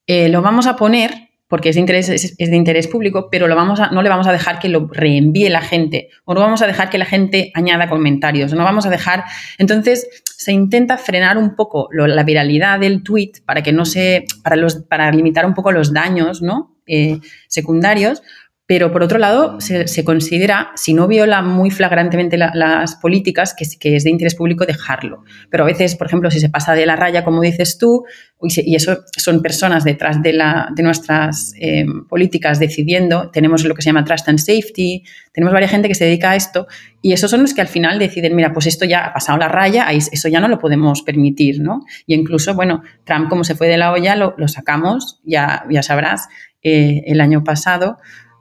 [0.07, 3.55] eh, lo vamos a poner porque es de interés, es, de interés público, pero lo
[3.55, 6.61] vamos a, no le vamos a dejar que lo reenvíe la gente, o no vamos
[6.61, 9.23] a dejar que la gente añada comentarios, no vamos a dejar.
[9.57, 14.55] Entonces, se intenta frenar un poco la viralidad del tweet para que no se, para
[14.55, 16.75] los, para limitar un poco los daños, ¿no?
[16.85, 18.21] Eh, secundarios,
[18.67, 24.03] pero por otro lado, se, considera, si no viola muy flagrantemente las políticas, que, es
[24.03, 25.23] de interés público dejarlo.
[25.49, 28.03] Pero a veces, por ejemplo, si se pasa de la raya, como dices tú,
[28.41, 34.03] y, eso son personas detrás de nuestras eh, políticas decidiendo, tenemos lo que se llama
[34.03, 35.01] Trust and Safety,
[35.31, 36.67] tenemos varias gente que se dedica a esto,
[37.01, 39.47] y esos son los que al final deciden, mira, pues esto ya ha pasado la
[39.47, 41.85] raya, eso ya no lo podemos permitir, ¿no?
[42.05, 46.27] Y incluso, bueno, Trump como se fue de la olla, lo, sacamos, ya, ya sabrás,
[46.61, 47.97] eh, el año pasado,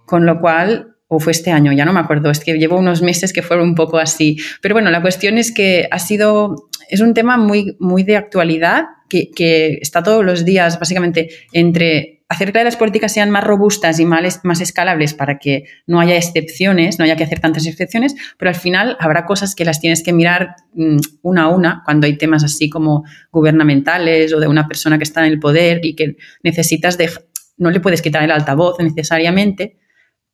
[0.06, 3.02] con lo cual, o fue este año, ya no me acuerdo, es que llevo unos
[3.02, 4.38] meses que fueron un poco así.
[4.62, 8.86] Pero bueno, la cuestión es que ha sido, es un tema muy, muy de actualidad,
[9.08, 14.00] que, que está todos los días básicamente entre hacer que las políticas sean más robustas
[14.00, 18.14] y más, más escalables para que no haya excepciones, no haya que hacer tantas excepciones,
[18.36, 22.06] pero al final habrá cosas que las tienes que mirar mm, una a una cuando
[22.06, 25.94] hay temas así como gubernamentales o de una persona que está en el poder y
[25.94, 27.10] que necesitas de,
[27.58, 29.76] no le puedes quitar el altavoz necesariamente,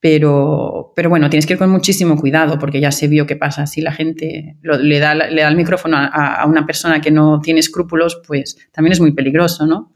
[0.03, 3.69] Pero, pero bueno, tienes que ir con muchísimo cuidado porque ya se vio qué pasa.
[3.69, 7.41] Si la gente le, da, le da el micrófono a, a, una persona que no
[7.41, 9.93] tiene escrúpulos, pues también es muy peligroso, ¿no?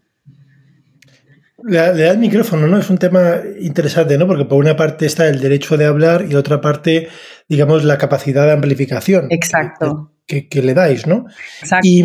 [1.64, 2.78] Le, da el micrófono, ¿no?
[2.78, 4.28] Es un tema interesante, ¿no?
[4.28, 7.08] Porque por una parte está el derecho de hablar y otra parte,
[7.48, 9.26] digamos, la capacidad de amplificación.
[9.30, 10.12] Exacto.
[10.26, 11.26] Que, le dais, ¿no?
[11.60, 11.86] Exacto.
[11.86, 12.02] Y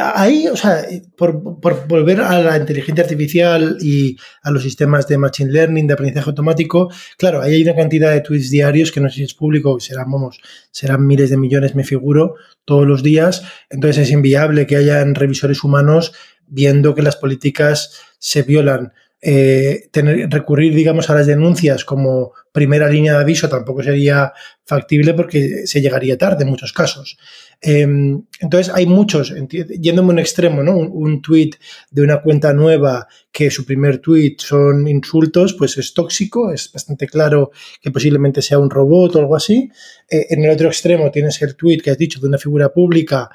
[0.00, 0.82] ahí, o sea,
[1.14, 5.92] por, por, volver a la inteligencia artificial y a los sistemas de machine learning, de
[5.92, 9.34] aprendizaje automático, claro, ahí hay una cantidad de tweets diarios que no sé si es
[9.34, 13.42] público, serán, vamos, serán miles de millones, me figuro, todos los días.
[13.68, 16.12] Entonces es inviable que hayan revisores humanos
[16.46, 18.92] viendo que las políticas se violan.
[19.22, 24.32] Eh, tener, recurrir, digamos, a las denuncias como primera línea de aviso tampoco sería
[24.64, 27.18] factible porque se llegaría tarde en muchos casos.
[27.62, 29.34] Em, entonces, hay muchos,
[29.80, 30.76] yéndome a un extremo, ¿no?
[30.76, 31.50] Un, tweet
[31.90, 37.06] de una cuenta nueva que su primer tweet son insultos, pues es tóxico, es bastante
[37.06, 37.50] claro
[37.82, 39.70] que posiblemente sea un robot o algo así.
[40.08, 43.28] Eh, en el otro extremo tienes el tweet que has dicho de una figura pública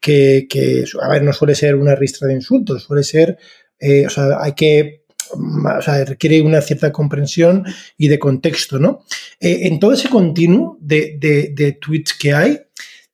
[0.00, 0.46] que,
[1.00, 3.38] a ver, no suele ser una ristra de insultos, suele ser
[3.82, 5.02] eh, o sea, hay que
[5.34, 7.64] o sea, requiere una cierta comprensión
[7.96, 9.04] y de contexto, ¿no?
[9.40, 12.60] Eh, en todo ese continuo de, tweets que hay,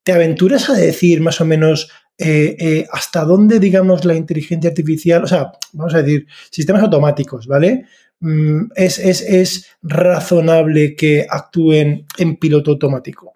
[0.09, 5.27] ¿te aventuras a decir más o menos eh, hasta dónde, digamos, la inteligencia artificial, o
[5.27, 7.85] sea, vamos a decir, sistemas automáticos, ¿vale?
[8.21, 13.35] Mm, es, razonable que actúen en piloto automático.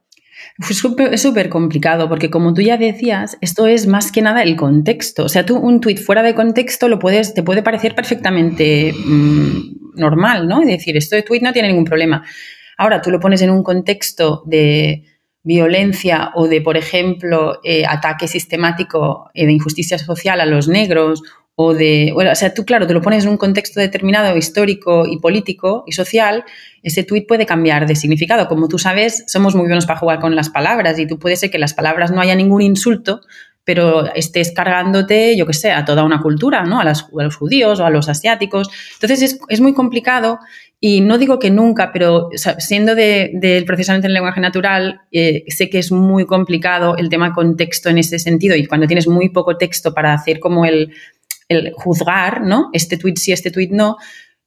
[0.66, 0.78] Es
[1.20, 5.26] súper complicado porque como tú ya decías, esto es más que nada el contexto.
[5.26, 6.88] O sea, tú un tweet fuera de contexto
[7.34, 10.62] te puede parecer perfectamente mmm, normal, ¿no?
[10.62, 12.24] Es decir, esto de tweet no tiene ningún problema.
[12.78, 15.11] Ahora tú lo pones en un contexto de
[15.44, 21.22] violencia o de, por ejemplo, eh, ataque sistemático eh, de injusticia social a los negros
[21.54, 25.18] o de, o sea, tú claro, te lo pones en un contexto determinado histórico y
[25.18, 26.44] político y social,
[26.82, 28.48] ese tuit puede cambiar de significado.
[28.48, 31.50] Como tú sabes, somos muy buenos para jugar con las palabras y tú puedes ser
[31.50, 33.20] que las palabras no haya ningún insulto,
[33.64, 36.80] pero estés cargándote, yo qué sé, a toda una cultura, ¿no?
[36.80, 38.68] A, a los judíos o a los asiáticos.
[38.94, 40.38] Entonces es, es muy complicado
[40.84, 45.70] y no digo que nunca, pero siendo del de, procesamiento en lenguaje natural, eh, sé
[45.70, 49.56] que es muy complicado el tema contexto en ese sentido y cuando tienes muy poco
[49.56, 50.92] texto para hacer como el
[51.48, 52.70] el juzgar, ¿no?
[52.72, 53.96] Este tweet sí, este tweet no,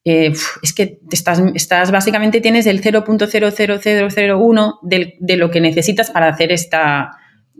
[0.03, 6.51] eh, es que estás, estás, básicamente tienes el 0.00001 de lo que necesitas para hacer
[6.51, 7.11] esta,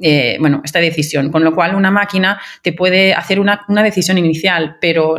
[0.02, 1.32] eh, bueno, esta decisión.
[1.32, 5.16] Con lo cual, una máquina te puede hacer una, una decisión inicial, pero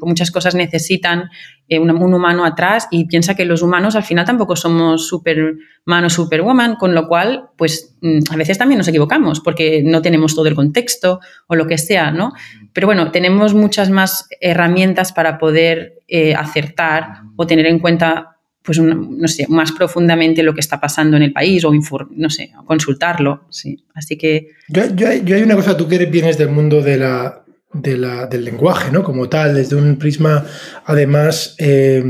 [0.00, 1.30] muchas cosas necesitan
[1.68, 6.10] eh, un, humano atrás y piensa que los humanos al final tampoco somos superman o
[6.10, 10.46] superwoman, con lo cual, pues mm, a veces también nos equivocamos porque no tenemos todo
[10.46, 12.32] el contexto o lo que sea, ¿no?
[12.72, 18.37] Pero bueno, tenemos muchas más herramientas para poder eh, acertar o tener en cuenta
[18.68, 21.72] pues no sé, más profundamente lo que está pasando en el país o
[22.10, 23.82] no sé, consultarlo, sí.
[23.94, 24.48] Así que...
[24.68, 28.26] Yo, yo, yo, hay una cosa, tú que vienes del mundo de la, de la,
[28.26, 29.02] del lenguaje, ¿no?
[29.02, 30.44] Como tal, desde un prisma
[30.84, 32.04] además eh,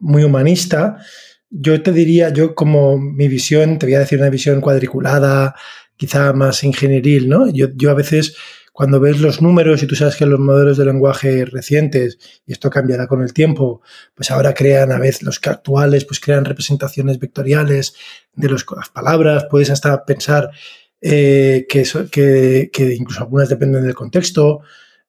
[0.00, 0.98] muy humanista,
[1.48, 5.54] yo te diría, yo como mi visión, te voy a decir una visión cuadriculada,
[5.96, 7.48] quizá más ingenieril, ¿no?
[7.48, 8.34] Yo, yo a veces
[8.80, 12.70] cuando ves los números y tú sabes que los modelos de lenguaje recientes, y esto
[12.70, 13.82] cambiará con el tiempo,
[14.14, 17.92] pues ahora crean a veces los actuales, pues crean representaciones vectoriales
[18.32, 20.48] de las palabras, puedes hasta pensar
[21.02, 24.62] eh, que, incluso algunas dependen del contexto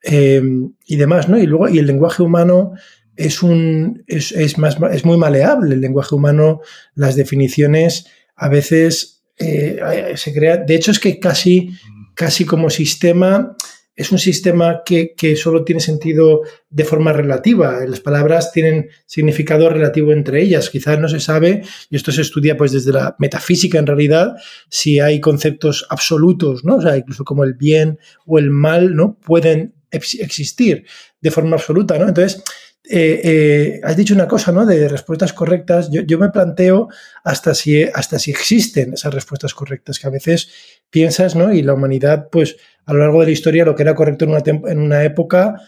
[0.03, 0.43] eh,
[0.85, 1.39] y demás, ¿no?
[1.39, 2.73] Y luego, y el lenguaje humano
[3.15, 5.75] es un es, es, más, es muy maleable.
[5.75, 6.59] El lenguaje humano,
[6.93, 9.79] las definiciones a veces eh,
[10.15, 10.57] se crea.
[10.57, 11.69] De hecho, es que casi
[12.13, 13.55] casi como sistema,
[13.95, 17.85] es un sistema que, solo tiene sentido de forma relativa.
[17.85, 20.69] Las palabras tienen significado relativo entre ellas.
[20.69, 24.35] Quizás no se sabe, y esto se estudia pues desde la metafísica en realidad,
[24.69, 26.77] si hay conceptos absolutos, ¿no?
[26.77, 29.19] O sea, incluso como el bien o el mal, ¿no?
[29.19, 30.85] Pueden existir
[31.19, 32.07] de forma absoluta, ¿no?
[32.07, 32.41] Entonces,
[32.83, 34.65] eh, eh, has dicho una cosa, ¿no?
[34.65, 35.89] De respuestas correctas.
[35.91, 36.89] Yo, me planteo
[37.23, 40.49] hasta si, hasta si existen esas respuestas correctas, que a veces
[40.89, 41.53] piensas, ¿no?
[41.53, 44.31] Y la humanidad, pues, a lo largo de la historia, lo que era correcto en
[44.31, 45.61] una, en una época,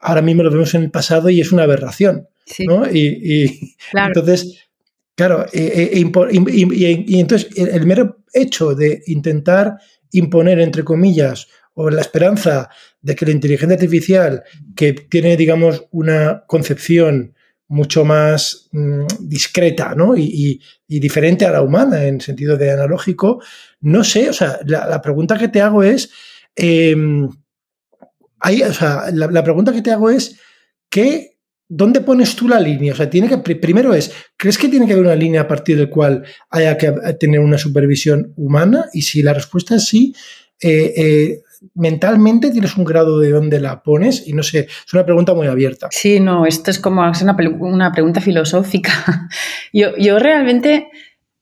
[0.00, 2.28] ahora mismo lo vemos en el pasado y es una aberración,
[2.66, 2.88] ¿no?
[2.90, 4.68] Y, entonces,
[5.14, 9.78] claro, e, e, y, entonces el mero hecho de intentar
[10.12, 12.68] imponer, entre comillas, o la esperanza
[13.00, 14.42] de que la inteligencia artificial,
[14.74, 17.34] que tiene, digamos, una concepción
[17.68, 20.16] mucho más mm, discreta ¿no?
[20.16, 23.42] y, diferente a la humana en sentido de analógico,
[23.80, 26.10] no sé, o sea, la, pregunta que te hago es,
[26.56, 30.40] eh, o sea, la, pregunta que te hago es,
[30.88, 32.94] ¿qué ¿dónde pones tú la línea?
[32.94, 35.76] O sea, tiene que, primero es, ¿crees que tiene que haber una línea a partir
[35.76, 38.86] del cual haya que tener una supervisión humana?
[38.92, 40.14] Y si la respuesta es sí,
[40.60, 41.42] eh, eh,
[41.74, 45.46] mentalmente tienes un grado de dónde la pones y no sé, es una pregunta muy
[45.46, 45.88] abierta.
[45.90, 48.92] Sí, no, esto es como una, una pregunta filosófica.
[49.72, 50.88] Yo, yo realmente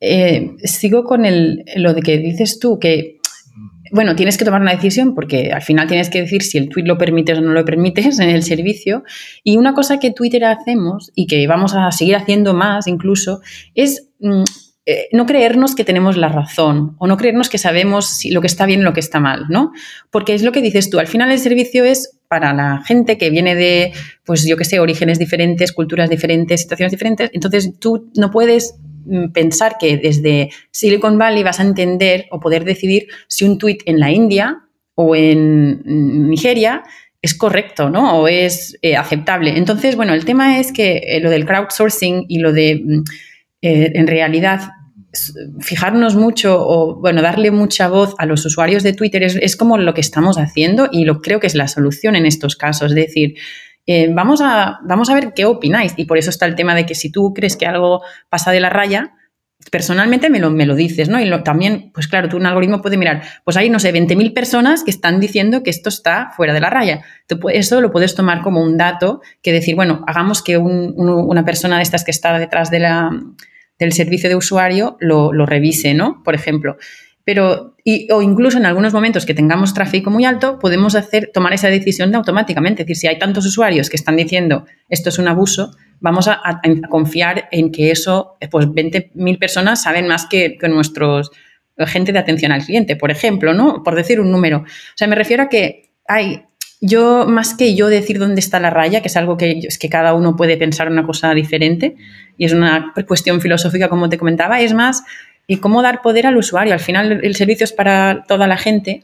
[0.01, 3.17] eh, sigo con el, lo de que dices tú, que
[3.93, 6.85] bueno, tienes que tomar una decisión porque al final tienes que decir si el tweet
[6.85, 9.05] lo permites o no lo permites en el servicio.
[9.45, 13.41] Y una cosa que Twitter hacemos y que vamos a seguir haciendo más incluso
[13.75, 14.43] es mm,
[14.89, 18.47] eh, no creernos que tenemos la razón o no creernos que sabemos si lo que
[18.47, 19.73] está bien y lo que está mal, ¿no?
[20.13, 23.31] Porque es lo que dices tú, al final el servicio es para la gente que
[23.31, 23.93] viene de,
[24.25, 29.33] pues yo qué sé, orígenes diferentes, culturas diferentes, situaciones diferentes, entonces tú no puedes mm,
[29.33, 33.99] pensar que desde Silicon Valley vas a entender o poder decidir si un tweet en
[33.99, 35.83] la India o en
[36.31, 36.85] Nigeria
[37.21, 38.21] es correcto, ¿no?
[38.21, 39.59] O es eh, aceptable.
[39.59, 43.05] Entonces, bueno, el tema es que eh, lo del crowdsourcing y lo de mm,
[43.63, 44.61] en realidad
[45.61, 49.95] fijarnos mucho o, bueno, darle mucha voz a los usuarios de Twitter es, como lo
[49.95, 52.93] que estamos haciendo y lo creo que es la solución en estos casos.
[52.93, 53.35] Es decir,
[53.87, 55.95] eh, vamos, a, vamos a ver qué opináis.
[55.97, 58.61] Y por eso está el tema de que si tú crees que algo pasa de
[58.61, 59.15] la raya,
[59.71, 61.21] personalmente me lo, me lo dices, ¿no?
[61.21, 64.85] Y también, pues claro, tú un algoritmo puede mirar, pues hay, no sé, 20.000 personas
[64.85, 67.03] que están diciendo que esto está fuera de la raya.
[67.53, 71.83] eso lo puedes tomar como un dato que decir, bueno, hagamos que una persona de
[71.83, 73.11] estas que está detrás de la
[73.79, 76.23] del servicio de usuario lo, revise, ¿no?
[76.23, 76.77] Por ejemplo.
[77.25, 77.75] Pero,
[78.11, 82.15] o incluso en algunos momentos que tengamos tráfico muy alto, podemos hacer, tomar esa decisión
[82.15, 82.83] automáticamente.
[82.83, 86.41] Es decir, si hay tantos usuarios que están diciendo esto es un abuso, vamos a,
[86.89, 91.33] confiar en que eso, pues 20.000 personas saben más que, que nuestros
[91.85, 93.83] gente de atención al cliente, por ejemplo, ¿no?
[93.83, 94.59] Por decir un número.
[94.59, 96.45] O sea, me refiero a que hay
[96.81, 99.89] yo, más que yo decir dónde está la raya, que es algo que es que
[99.89, 101.97] cada uno puede pensar una cosa diferente
[102.37, 105.03] y es una cuestión filosófica, como te comentaba, es más
[105.47, 106.75] y cómo dar poder al usuario.
[106.75, 109.03] Al final, el servicio es para toda la gente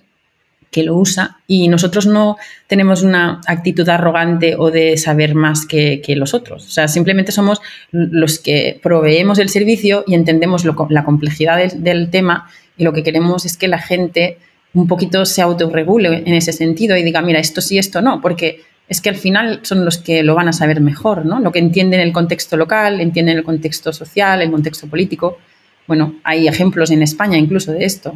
[0.71, 6.03] que lo usa y nosotros no tenemos una actitud arrogante o de saber más que,
[6.17, 6.67] los otros.
[6.67, 12.49] O sea, simplemente somos los que proveemos el servicio y entendemos la complejidad del tema
[12.77, 14.39] y lo que queremos es que la gente
[14.75, 18.61] un poquito se autorregule en ese sentido y diga, mira, esto sí, esto no, porque
[18.89, 21.41] es que al final son los que lo van a saber mejor, ¿no?
[21.41, 25.39] Lo que entienden el contexto local, entienden el contexto social, el contexto político.
[25.87, 28.15] Bueno, hay ejemplos en España incluso de esto.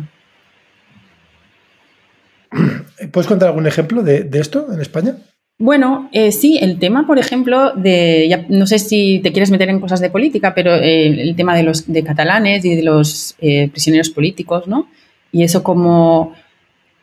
[3.12, 5.16] ¿Puedes contar algún ejemplo de, esto en España?
[5.59, 9.81] Bueno, eh, sí, el tema, por ejemplo, de, no sé si te quieres meter en
[9.81, 13.69] cosas de política, pero eh, el tema de los de catalanes y de los eh,
[13.71, 14.88] prisioneros políticos, ¿no?
[15.33, 16.35] Y eso como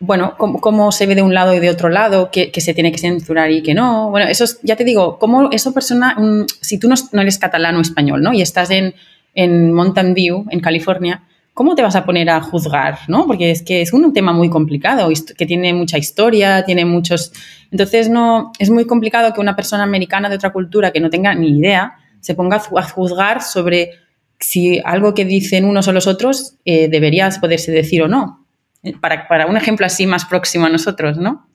[0.05, 2.97] bueno, cómo, se ve de un lado y de otro lado, que, se tiene que
[2.97, 4.09] censurar y que no.
[4.09, 6.17] Bueno, eso ya te digo, cómo eso persona,
[6.59, 8.33] si tú no, eres catalán o español, ¿no?
[8.33, 8.95] Y estás en,
[9.33, 13.25] en Mountain View, en California, ¿cómo te vas a poner a juzgar, no?
[13.25, 17.31] Porque es que es un tema muy complicado, que tiene mucha historia, tiene muchos...
[17.71, 21.33] Entonces, no, es muy complicado que una persona americana de otra cultura que no tenga
[21.33, 23.91] ni idea se ponga a juzgar sobre
[24.37, 28.42] si algo que dicen unos o los otros eh, debería poderse decir o no
[29.01, 31.49] para, un ejemplo así más próximo a nosotros, ¿no?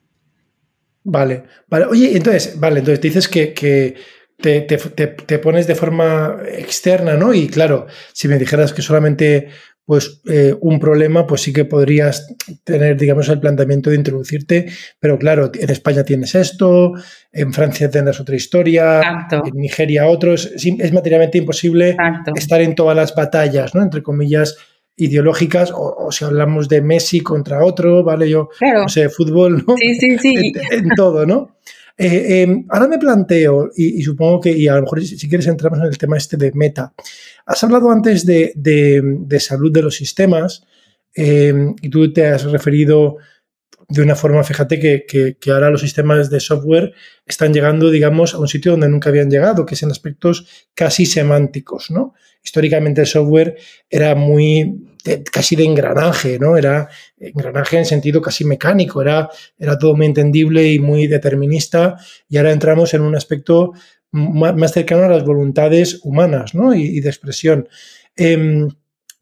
[1.05, 1.87] Vale, vale.
[1.87, 3.97] Oye, entonces, vale, entonces dices que,
[4.37, 7.35] te, pones de forma externa, ¿no?
[7.35, 9.49] Y claro, si me dijeras que solamente
[9.85, 14.67] pues eh, un problema, pues sí que podrías tener, digamos, el planteamiento de introducirte,
[15.01, 16.93] pero claro, en España tienes esto,
[17.33, 21.97] en Francia tendrás otra historia, en Nigeria otros, es, es materialmente imposible
[22.37, 23.83] estar en todas las batallas, ¿no?
[23.83, 24.59] Entre comillas,
[24.99, 28.29] ideológicas, o, si hablamos de Messi contra otro, ¿vale?
[28.29, 29.77] Yo, no sé, fútbol, ¿no?
[29.77, 30.53] Sí, sí, sí.
[30.71, 31.57] En, todo, ¿no?
[31.97, 35.79] Eh, em, ahora me planteo, y, supongo que, y a lo mejor si, quieres entramos
[35.81, 36.93] en el tema este de meta.
[37.47, 40.65] Has hablado antes de, de, salud de los sistemas
[41.15, 43.17] em, y tú te has referido
[43.89, 46.93] de una forma, fíjate que, que, que, ahora los sistemas de software
[47.25, 51.07] están llegando, digamos, a un sitio donde nunca habían llegado, que es en aspectos casi
[51.07, 52.15] semánticos, ¿no?
[52.45, 53.57] Históricamente el software
[53.91, 54.88] era muy
[55.31, 56.57] casi de engranaje, ¿no?
[56.57, 61.97] Era engranaje en sentido casi mecánico, era, era todo muy entendible y muy determinista
[62.29, 63.73] y ahora entramos en un aspecto
[64.11, 66.75] más, cercano a las voluntades humanas, ¿no?
[66.75, 67.69] Y, de expresión.
[68.17, 68.69] Em,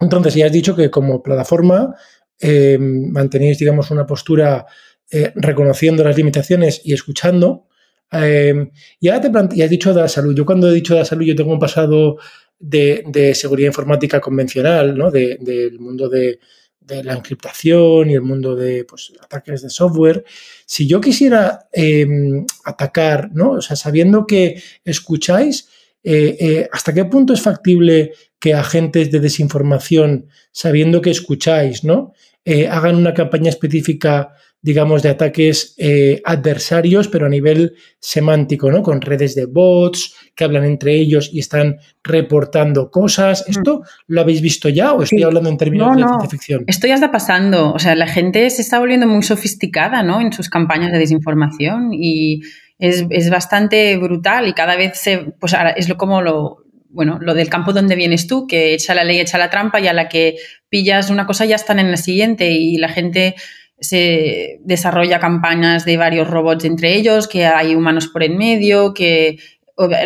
[0.01, 1.95] entonces, ya has dicho que como plataforma
[2.39, 4.67] em, mantenéis, digamos, una postura
[5.11, 7.67] eh, reconociendo las limitaciones y escuchando.
[8.11, 10.35] Em, y ahora te has dicho de la salud.
[10.35, 12.19] Yo cuando he dicho de la salud, yo tengo un pasado
[12.59, 15.11] de, seguridad informática convencional, ¿no?
[15.11, 16.39] del mundo de,
[16.87, 20.25] de la encriptación y el mundo de pues, ataques de software.
[20.65, 23.53] Si yo quisiera em, atacar, ¿no?
[23.53, 25.69] O sea, sabiendo que escucháis,
[26.05, 32.13] eh, eh, ¿hasta qué punto es factible que agentes de desinformación, sabiendo que escucháis, ¿no?
[32.45, 38.83] Eh, hagan una campaña específica digamos, de ataques eh, adversarios, pero a nivel semántico, ¿no?
[38.83, 43.45] Con redes de bots que hablan entre ellos y están reportando cosas.
[43.47, 43.51] Mm.
[43.51, 46.65] ¿Esto lo habéis visto ya o estoy hablando en términos de ciencia ficción?
[46.67, 47.73] Esto ya está pasando.
[47.73, 50.21] O sea, la gente se está volviendo muy sofisticada, ¿no?
[50.21, 52.41] En sus campañas de desinformación y
[52.79, 57.49] es, bastante brutal y cada vez se, pues es lo, como lo, bueno, lo del
[57.49, 60.37] campo donde vienes tú, que echa la ley, echa la trampa y a la que
[60.69, 63.35] pillas una cosa ya están en la siguiente y la gente
[63.79, 69.39] se desarrolla campañas de varios robots entre ellos, que hay humanos por en medio, que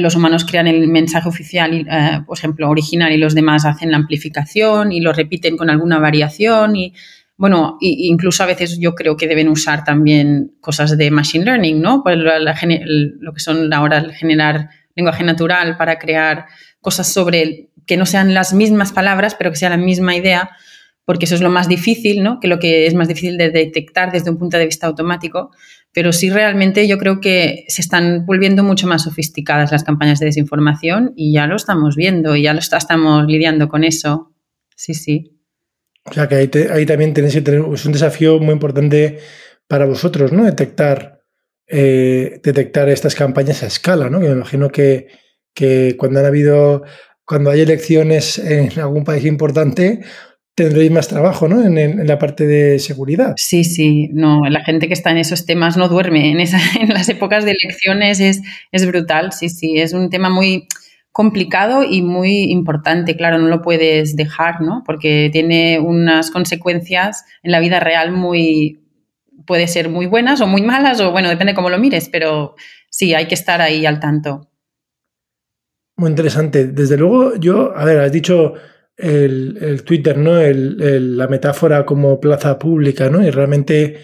[0.00, 3.98] los humanos crean el mensaje oficial, eh, por ejemplo, original y los demás hacen la
[3.98, 6.92] amplificación y lo repiten con alguna variación y
[7.36, 12.02] bueno, incluso a veces yo creo que deben usar también cosas de machine learning, ¿no?
[12.02, 16.44] Pues lo que son ahora generar lenguaje natural para crear
[16.82, 20.50] cosas sobre que no sean las mismas palabras, pero que sea la misma idea
[21.10, 22.38] porque eso es lo más difícil, ¿no?
[22.38, 25.50] Que lo que es más difícil de detectar desde un punto de vista automático.
[25.92, 30.26] Pero sí realmente yo creo que se están volviendo mucho más sofisticadas las campañas de
[30.26, 34.30] desinformación y ya lo estamos viendo y ya lo estamos lidiando con eso.
[34.76, 35.36] Sí, sí.
[36.04, 39.18] O sea que ahí, también tenéis que tener, es un desafío muy importante
[39.66, 40.44] para vosotros, ¿no?
[40.44, 41.24] Detectar,
[41.66, 44.20] eh, detectar estas campañas a escala, ¿no?
[44.20, 45.08] Que me imagino que,
[45.54, 46.84] que cuando han habido,
[47.24, 50.02] cuando hay elecciones en algún país importante,
[50.64, 51.62] tendréis más trabajo, ¿no?
[51.62, 53.32] En, la parte de seguridad.
[53.36, 56.30] Sí, sí, no, la gente que está en esos temas no duerme.
[56.30, 56.38] En,
[56.80, 60.68] en las épocas de elecciones es, es brutal, sí, sí, es un tema muy
[61.12, 64.82] complicado y muy importante, claro, no lo puedes dejar, ¿no?
[64.84, 68.80] Porque tiene unas consecuencias en la vida real muy,
[69.46, 72.54] puede ser muy buenas o muy malas, o bueno, depende cómo lo mires, pero
[72.90, 74.50] sí, hay que estar ahí al tanto.
[75.96, 76.66] Muy interesante.
[76.66, 78.54] Desde luego, yo, a ver, has dicho
[79.00, 80.40] el, Twitter, ¿no?
[80.40, 83.24] la metáfora como plaza pública, ¿no?
[83.24, 83.98] Y realmente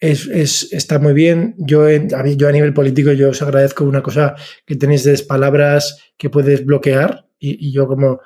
[0.00, 1.54] es, está muy bien.
[1.58, 4.34] Yo, yo a nivel político, yo os agradezco una cosa
[4.64, 8.20] que tenéis de palabras que puedes bloquear y, y yo como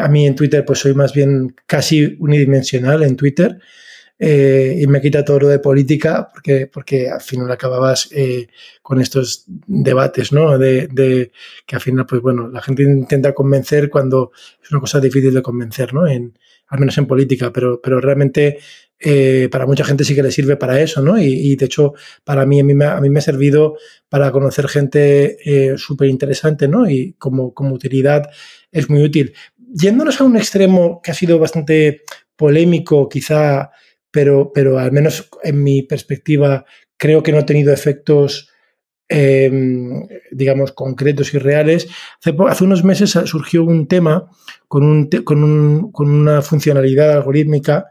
[0.00, 3.58] a mí en Twitter pues soy más bien casi unidimensional en Twitter
[4.24, 8.46] eh, y me quita todo lo de política porque, porque al final acababas eh,
[8.80, 10.56] con estos debates, ¿no?
[10.58, 11.32] De,
[11.66, 14.30] que al final, pues bueno, la gente intenta convencer cuando
[14.62, 16.06] es una cosa difícil de convencer, ¿no?
[16.06, 18.60] En, al menos en política, pero, pero realmente
[18.96, 21.20] eh, para mucha gente sí que le sirve para eso, ¿no?
[21.20, 23.76] Y, de hecho, para mí, a mí, a mí me ha servido
[24.08, 26.88] para conocer gente súper interesante, ¿no?
[26.88, 28.30] Y como, como utilidad
[28.70, 29.34] es muy útil.
[29.74, 32.02] Yéndonos a un extremo que ha sido bastante
[32.36, 33.72] polémico, quizá
[34.12, 36.64] pero, pero al menos en mi perspectiva
[36.96, 38.50] creo que no ha tenido efectos,
[39.08, 41.88] em, digamos, concretos y reales.
[42.48, 44.30] Hace, unos meses surgió un tema
[44.68, 47.86] con, un, con, con, una funcionalidad algorítmica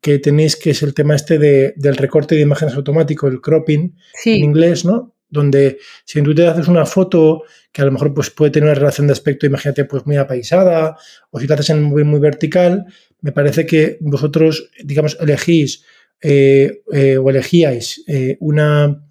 [0.00, 3.96] que tenéis, que es el tema este de, del recorte de imágenes automático, el cropping
[4.24, 5.13] en inglés, ¿no?
[5.28, 8.78] Donde si tú te haces una foto que a lo mejor pues, puede tener una
[8.78, 10.96] relación de aspecto, imagínate, pues muy apaisada,
[11.30, 12.86] o si te haces en muy, muy vertical,
[13.20, 15.84] me parece que vosotros, digamos, elegís
[16.20, 19.02] eh, eh, o elegíais eh, una,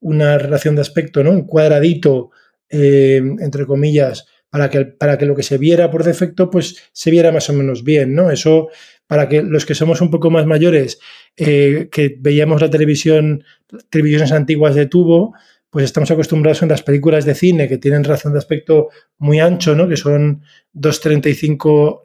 [0.00, 1.30] una, relación de aspecto, ¿no?
[1.30, 2.30] Un cuadradito,
[2.68, 7.32] entre comillas, para que, para que lo que se viera por defecto, pues se viera
[7.32, 8.30] más o menos bien, ¿no?
[8.30, 8.68] Eso,
[9.06, 10.98] para que los que somos un poco más mayores,
[11.36, 13.44] que veíamos la televisión,
[13.90, 15.34] televisiones antiguas de tubo,
[15.70, 18.88] pues estamos acostumbrados en las películas de cine que tienen relación de aspecto
[19.18, 19.88] muy ancho, ¿no?
[19.88, 20.42] Que son
[20.72, 22.02] 235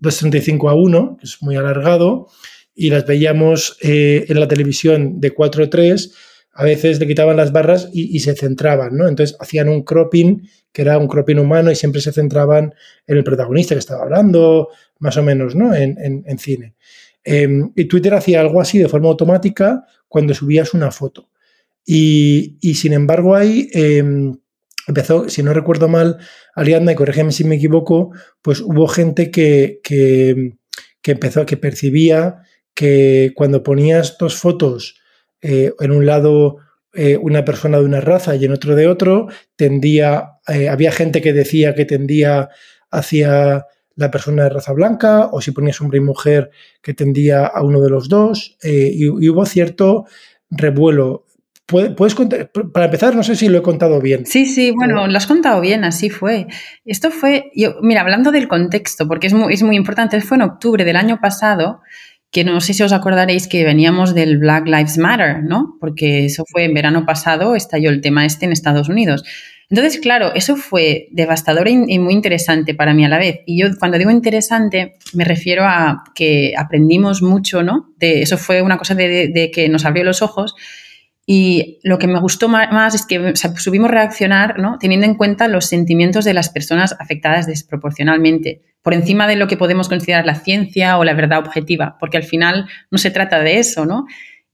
[0.00, 2.28] 2.35 a 1, que es muy alargado,
[2.74, 6.12] y las veíamos eh, en la televisión de 4.3,
[6.52, 9.08] a veces le quitaban las barras y, se centraban, ¿no?
[9.08, 12.74] Entonces hacían un cropping, que era un cropping humano, y siempre se centraban
[13.06, 14.68] en el protagonista que estaba hablando,
[15.00, 15.74] más o menos, ¿no?
[15.74, 16.74] En, cine.
[17.24, 21.28] Em, y Twitter hacía algo así de forma automática cuando subías una foto.
[21.84, 24.36] Y, sin embargo, hay em,
[24.86, 26.18] empezó, si no recuerdo mal,
[26.54, 30.52] Ariadna, y corrígeme si me equivoco, pues hubo gente que, que,
[31.04, 32.42] empezó, que percibía
[32.74, 35.00] que cuando ponías dos fotos
[35.42, 36.58] eh, en un lado
[36.92, 41.22] eh, una persona de una raza y en otro de otro, tendía, eh, había gente
[41.22, 42.48] que decía que tendía
[42.90, 43.66] hacia
[44.00, 46.50] la persona de raza blanca, o si ponías hombre y mujer,
[46.82, 50.06] que tendía a uno de los dos, y, hubo cierto
[50.50, 51.26] revuelo.
[51.66, 52.50] ¿Puedes contar?
[52.50, 54.26] Para empezar, no sé si lo he contado bien.
[54.26, 56.48] Sí, sí, bueno, lo has contado bien, así fue.
[56.84, 60.42] Esto fue, yo, mira, hablando del contexto, porque es muy, es muy importante, fue en
[60.42, 61.80] octubre del año pasado
[62.32, 65.76] que no sé si os acordaréis que veníamos del Black Lives Matter, ¿no?
[65.80, 69.24] Porque eso fue en verano pasado, estalló el tema este en Estados Unidos.
[69.70, 73.40] Entonces, claro, eso fue devastador y muy interesante para mí a la vez.
[73.46, 77.94] Y yo cuando digo interesante me refiero a que aprendimos mucho, ¿no?
[77.96, 80.56] De, eso fue una cosa de, que nos abrió los ojos.
[81.24, 84.76] Y lo que me gustó más es que subimos reaccionar, ¿no?
[84.80, 89.56] Teniendo en cuenta los sentimientos de las personas afectadas desproporcionalmente, por encima de lo que
[89.56, 93.60] podemos considerar la ciencia o la verdad objetiva, porque al final no se trata de
[93.60, 94.06] eso, ¿no?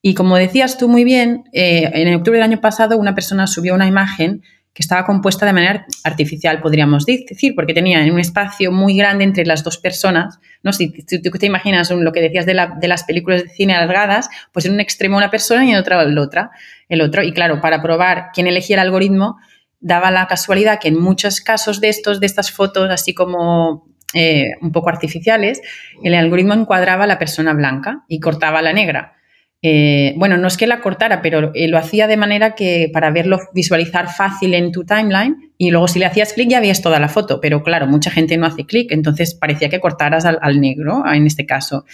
[0.02, 3.74] Y como decías tú muy bien, eh, en octubre del año pasado una persona subió
[3.74, 4.42] una imagen
[4.76, 9.46] que estaba compuesta de manera artificial, podríamos decir, porque tenía un espacio muy grande entre
[9.46, 10.38] las dos personas.
[10.62, 10.70] ¿no?
[10.74, 14.74] Si, tú te imaginas lo que decías de, las películas de cine alargadas, pues en
[14.74, 16.50] un extremo una persona y en otro el otra,
[16.90, 17.22] el otro.
[17.22, 19.38] Y claro, para probar quién elegía el algoritmo,
[19.80, 24.50] daba la casualidad que en muchos casos de estos, de estas fotos, así como eh,
[24.60, 25.62] un poco artificiales,
[26.04, 29.15] el algoritmo encuadraba a la persona blanca y cortaba a la negra.
[29.62, 33.10] Eh, bueno, no es que la cortara, pero eh, lo hacía de manera que para
[33.10, 37.00] verlo visualizar fácil en tu timeline y luego si le hacías clic ya veías toda
[37.00, 41.02] la foto, pero claro, mucha gente no hace clic, entonces parecía que cortaras al, negro
[41.10, 41.84] en este caso.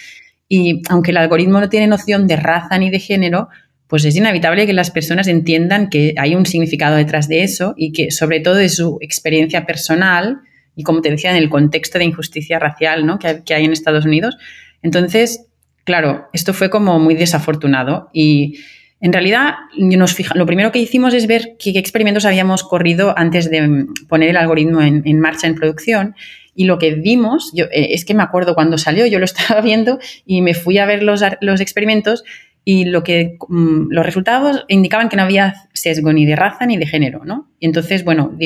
[0.49, 3.47] Y aunque el algoritmo no tiene noción de raza ni de género,
[3.87, 7.91] pues es inevitable que las personas entiendan que hay un significado detrás de eso y
[7.93, 10.41] que sobre todo de su experiencia personal
[10.75, 13.19] y como te decía, en el contexto de injusticia racial ¿no?
[13.19, 14.37] que hay en Estados Unidos.
[14.81, 15.47] Entonces,
[15.83, 18.59] Claro, esto fue como muy desafortunado y
[19.01, 23.67] en realidad nos lo primero que hicimos es ver qué experimentos habíamos corrido antes de
[23.67, 26.15] mm, poner el algoritmo en, marcha en producción
[26.55, 29.59] y lo que vimos, yo, eh, es que me acuerdo cuando salió, yo lo estaba
[29.59, 32.23] viendo y me fui a ver los, los experimentos
[32.65, 36.77] y lo que mm, los resultados indicaban que no había sesgo ni de raza ni
[36.77, 37.49] de género, ¿no?
[37.59, 38.37] Y entonces, bueno,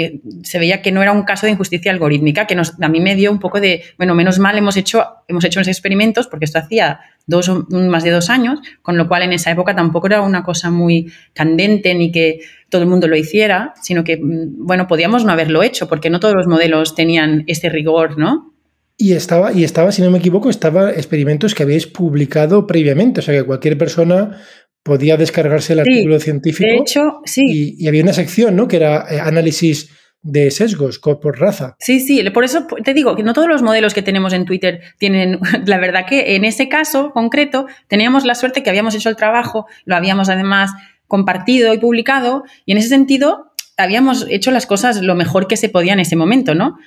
[0.44, 3.16] se veía que no era un caso de injusticia algorítmica, que nos, a mí me
[3.16, 6.58] dio un poco de, bueno, menos mal hemos hecho, hemos hecho unos experimentos, porque esto
[6.58, 10.44] hacía dos, más de dos años, con lo cual en esa época tampoco era una
[10.44, 15.26] cosa muy candente ni que todo el mundo lo hiciera, sino que, mm, bueno, podíamos
[15.26, 18.54] no haberlo hecho, porque no todos los modelos tenían ese rigor, ¿no?
[18.98, 23.20] Y estaba, y estaba, si no me equivoco, estaba experimentos que habéis publicado previamente.
[23.20, 24.42] O sea que cualquier persona
[24.82, 26.68] podía descargarse el artículo científico.
[26.68, 27.76] De hecho, sí.
[27.78, 28.68] Y, había una sección, ¿no?
[28.68, 29.92] Que era eh, análisis
[30.22, 31.76] de sesgos por raza.
[31.80, 34.82] Sí, sí, por eso te digo que no todos los modelos que tenemos en Twitter
[34.98, 39.16] tienen, la verdad que en ese caso concreto teníamos la suerte que habíamos hecho el
[39.16, 40.72] trabajo, lo habíamos además
[41.08, 45.70] compartido y publicado y en ese sentido habíamos hecho las cosas lo mejor que se
[45.70, 46.78] podía en ese momento, ¿no?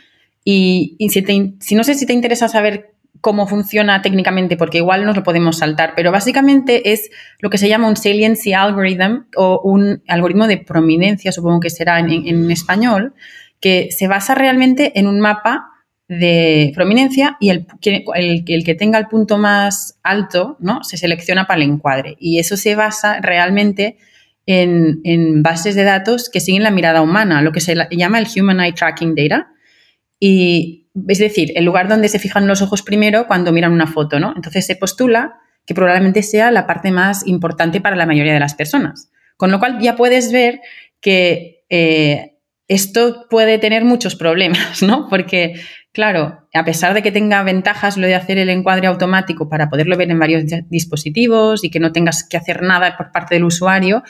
[0.44, 5.22] Y, si, no sé si te interesa saber cómo funciona técnicamente, porque igual nos lo
[5.22, 7.10] podemos saltar, pero básicamente es
[7.40, 12.00] lo que se llama un saliency algorithm o un algoritmo de prominencia, supongo que será
[12.00, 13.14] en, español,
[13.60, 15.66] que se basa realmente en un mapa
[16.08, 20.82] de prominencia y el, que tenga el punto más alto ¿no?
[20.82, 22.16] se selecciona para el encuadre.
[22.18, 23.98] Y eso se basa realmente
[24.46, 28.26] en, en bases de datos que siguen la mirada humana, lo que se llama el
[28.34, 29.52] Human Eye Tracking Data
[30.20, 34.20] y es decir, el lugar donde se fijan los ojos primero cuando miran una foto,
[34.20, 34.34] ¿no?
[34.36, 38.54] Entonces se postula que probablemente sea la parte más importante para la mayoría de las
[38.54, 39.10] personas.
[39.36, 40.60] Con lo cual ya puedes ver
[41.00, 42.36] que eh,
[42.68, 45.08] esto puede tener muchos problemas, ¿no?
[45.08, 45.54] Porque,
[45.92, 49.96] claro, a pesar de que tenga ventajas lo de hacer el encuadre automático para poderlo
[49.96, 54.02] ver en varios dispositivos y que no tengas que hacer nada por parte del usuario,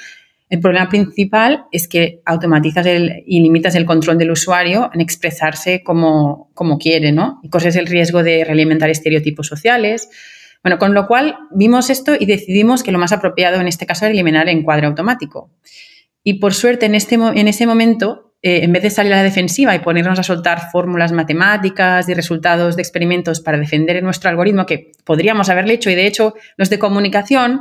[0.50, 5.84] el problema principal es que automatizas el, y limitas el control del usuario en expresarse
[5.84, 7.38] como, como quiere, ¿no?
[7.44, 10.10] Y corres el riesgo de realimentar estereotipos sociales.
[10.64, 14.04] Bueno, con lo cual vimos esto y decidimos que lo más apropiado en este caso
[14.04, 15.52] era eliminar el encuadre automático.
[16.24, 19.22] Y por suerte, en, este, en ese momento, eh, en vez de salir a la
[19.22, 24.66] defensiva y ponernos a soltar fórmulas matemáticas y resultados de experimentos para defender nuestro algoritmo,
[24.66, 27.60] que podríamos haberle hecho, y de hecho los de comunicación,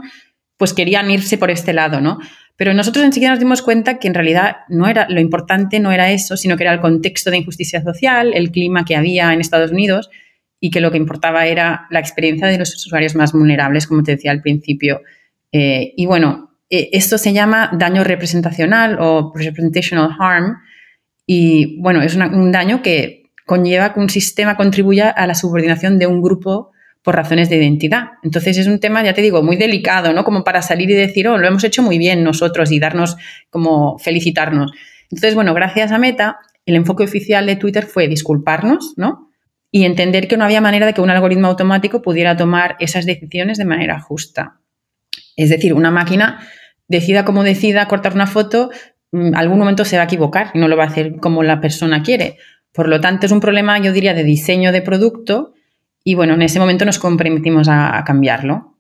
[0.58, 2.18] pues querían irse por este lado, ¿no?
[2.60, 6.12] Pero nosotros enseguida nos dimos cuenta que en realidad no era, lo importante no era
[6.12, 9.72] eso, sino que era el contexto de injusticia social, el clima que había en Estados
[9.72, 10.10] Unidos
[10.60, 14.12] y que lo que importaba era la experiencia de los usuarios más vulnerables, como te
[14.12, 15.00] decía al principio.
[15.54, 20.58] Eh, y bueno, eh, esto se llama daño representacional o representational harm
[21.26, 26.08] y bueno, es un daño que conlleva que un sistema contribuya a la subordinación de
[26.08, 26.74] un grupo
[27.04, 28.12] por razones de identidad.
[28.24, 30.24] Entonces es un tema, ya te digo, muy delicado, ¿no?
[30.24, 33.16] Como para salir y decir, oh, lo hemos hecho muy bien nosotros y darnos
[33.50, 34.72] como felicitarnos.
[35.04, 39.30] Entonces, bueno, gracias a Meta, el enfoque oficial de Twitter fue disculparnos, ¿no?
[39.72, 43.58] Y entender que no había manera de que un algoritmo automático pudiera tomar esas decisiones
[43.58, 44.60] de manera justa.
[45.36, 46.40] Es decir, una máquina
[46.88, 48.72] decida como decida cortar una foto,
[49.12, 51.62] mm, algún momento se va a equivocar y no lo va a hacer como la
[51.62, 52.38] persona quiere.
[52.74, 55.54] Por lo tanto, es un problema, yo diría, de diseño de producto
[56.04, 58.78] Y bueno, en ese momento nos comprometimos a, cambiarlo.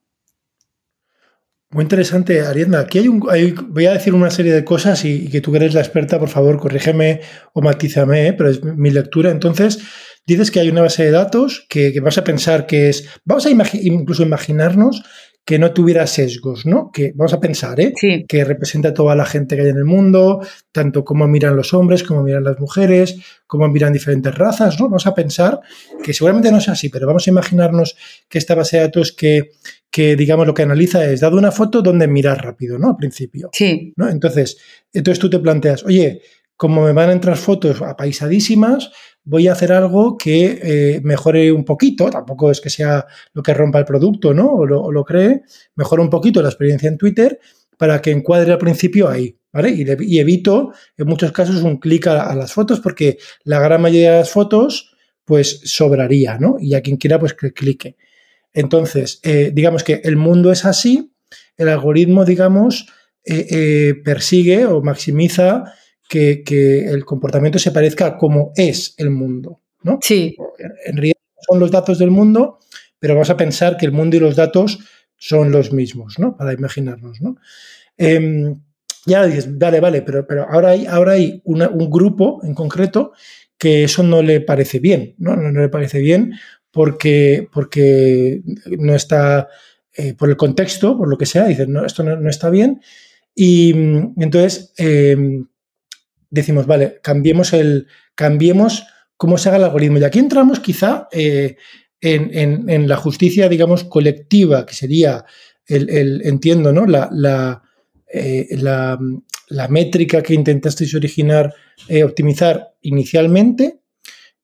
[1.71, 2.79] Muy interesante, Ariadna.
[2.79, 5.81] Aquí hay un, voy a decir una serie de cosas y, que tú eres la
[5.81, 7.21] experta, por favor, corrígeme
[7.53, 8.33] o matízame, ¿eh?
[8.33, 9.29] pero es mi lectura.
[9.29, 9.79] Entonces,
[10.25, 13.51] dices que hay una base de datos que, vas a pensar que es, vamos a
[13.51, 15.03] incluso imaginarnos
[15.45, 16.91] que no tuviera sesgos, ¿no?
[16.91, 17.93] Que vamos a pensar, ¿eh?
[18.27, 21.73] Que representa a toda la gente que hay en el mundo, tanto cómo miran los
[21.73, 23.15] hombres, cómo miran las mujeres,
[23.47, 24.85] cómo miran diferentes razas, ¿no?
[24.85, 25.59] Vamos a pensar
[26.03, 27.95] que seguramente no es así, pero vamos a imaginarnos
[28.27, 29.51] que esta base de datos que,
[29.89, 32.89] que digamos, lo que analiza es, dado una foto, donde mirar rápido, ¿no?
[32.89, 33.49] Al principio.
[33.51, 33.93] Sí.
[33.95, 34.07] ¿no?
[34.07, 34.57] Entonces,
[34.93, 36.21] entonces tú te planteas, oye,
[36.55, 38.91] como me van a entrar fotos apaisadísimas,
[39.29, 43.53] voy a hacer algo que eh, mejore un poquito, tampoco es que sea lo que
[43.53, 44.51] rompa el producto, ¿no?
[44.53, 45.43] O lo, cree,
[45.75, 47.39] mejore un poquito la experiencia en Twitter
[47.77, 49.69] para que encuadre al principio ahí, ¿vale?
[49.69, 54.17] Y, evito en muchos casos un clic a, las fotos porque la gran mayoría de
[54.17, 56.57] las fotos pues sobraría, ¿no?
[56.59, 57.97] Y a quien quiera pues que clique.
[58.51, 61.13] Entonces, eh, digamos que el mundo es así,
[61.55, 62.87] el algoritmo, digamos,
[63.23, 65.65] eh, persigue o maximiza
[66.09, 69.61] que, el comportamiento se parezca a cómo es el mundo.
[69.83, 69.99] ¿no?
[70.01, 70.35] Sí.
[70.85, 71.15] En realidad
[71.47, 72.59] son los datos del mundo,
[72.97, 74.79] pero vamos a pensar que el mundo y los datos
[75.15, 76.35] son los mismos, ¿no?
[76.35, 77.37] Para imaginarnos, ¿no?
[77.97, 78.61] Em,
[79.05, 83.13] ya dices, vale, vale, pero, pero ahora hay, ahora hay un grupo en concreto
[83.57, 85.35] que eso no le parece bien, ¿no?
[85.35, 86.33] No, le parece bien
[86.71, 88.41] porque, porque
[88.77, 89.49] no está,
[89.93, 92.81] eh, por el contexto, por lo que sea, dicen, no, esto no, está bien.
[93.35, 95.47] Y entonces, em,
[96.29, 98.85] decimos, vale, cambiemos el, cambiemos
[99.17, 99.97] cómo se haga el algoritmo.
[99.97, 101.57] Y aquí entramos quizá eh,
[102.01, 105.25] en, la justicia, digamos, colectiva, que sería
[105.65, 106.85] el, entiendo, ¿no?
[106.85, 107.61] La,
[108.11, 108.97] eh, la,
[109.49, 111.53] la, métrica que intentasteis originar,
[111.87, 113.81] eh, optimizar inicialmente.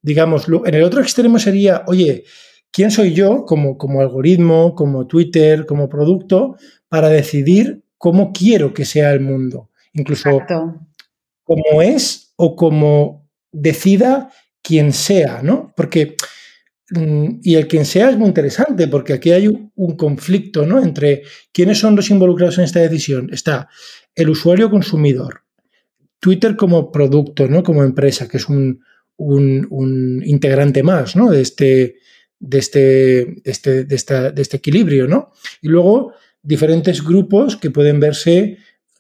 [0.02, 2.26] Digamos, en el otro extremo sería, oye,
[2.70, 6.58] ¿quién soy yo como, como algoritmo, como Twitter, como producto,
[6.90, 9.72] para decidir cómo quiero que sea el mundo?
[9.94, 10.42] Incluso
[11.46, 14.30] como es o como decida
[14.62, 15.74] quien sea, ¿no?
[15.78, 16.18] Porque,
[16.90, 20.84] mm, y el quien sea es muy interesante, porque aquí hay un, conflicto, ¿no?
[20.84, 21.22] Entre
[21.54, 23.30] quiénes son los involucrados en esta decisión.
[23.32, 23.70] Está
[24.16, 25.44] el usuario consumidor,
[26.20, 27.64] Twitter como producto, ¿no?
[27.64, 28.82] Como empresa, que es un,
[30.26, 31.30] integrante más, ¿no?
[31.30, 31.98] De este,
[32.40, 35.32] de este, este, de, de este equilibrio, ¿no?
[35.62, 38.58] Y luego diferentes grupos que pueden verse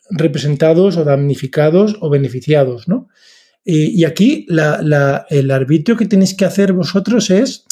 [0.09, 3.07] representados o damnificados o beneficiados, ¿no?
[3.67, 7.65] Y, aquí el arbitrio que tenéis que hacer vosotros es,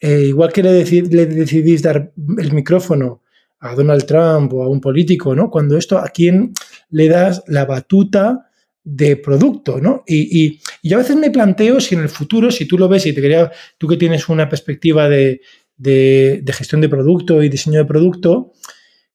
[0.00, 3.22] eh, igual que le, decidís dar el micrófono
[3.58, 5.50] a Donald Trump o a un político, ¿no?
[5.50, 6.52] Cuando esto, ¿a quién
[6.90, 8.48] le das la batuta
[8.84, 10.04] de producto, ¿no?
[10.06, 13.12] Y, yo a veces me planteo si en el futuro, si tú lo ves y
[13.12, 15.40] te quería, tú que tienes una perspectiva de,
[15.76, 18.52] de gestión de producto y diseño de producto,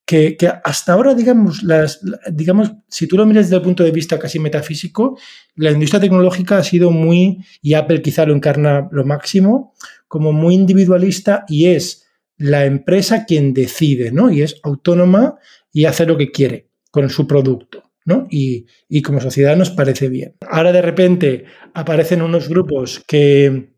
[0.10, 2.00] que, hasta ahora, digamos, las,
[2.32, 5.20] digamos, si tú lo miras desde el punto de vista casi metafísico,
[5.56, 9.76] la industria tecnológica ha sido muy, y Apple quizá lo encarna lo máximo,
[10.08, 12.08] como muy individualista y es
[12.38, 14.32] la empresa quien decide, ¿no?
[14.32, 15.38] Y es autónoma
[15.72, 17.84] y hace lo que quiere con su producto.
[18.06, 18.26] ¿no?
[18.32, 20.34] Y, y como sociedad nos parece bien.
[20.50, 21.46] Ahora de repente
[21.76, 23.74] aparecen unos grupos que,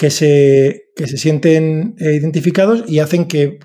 [0.00, 3.58] que se, se sienten eh, identificados y hacen que,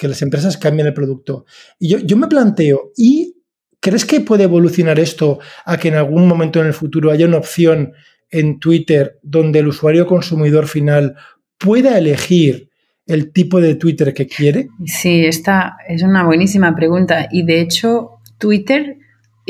[0.00, 1.44] las empresas cambien el producto.
[1.78, 3.36] Y yo, yo me planteo, ¿y
[3.78, 7.36] crees que puede evolucionar esto a que en algún momento en el futuro haya una
[7.36, 7.92] opción
[8.32, 11.14] en Twitter donde el usuario consumidor final
[11.56, 12.70] pueda elegir
[13.06, 14.70] el tipo de Twitter que quiere?
[14.86, 17.28] Sí, esta es una buenísima pregunta.
[17.30, 18.96] Y de hecho, Twitter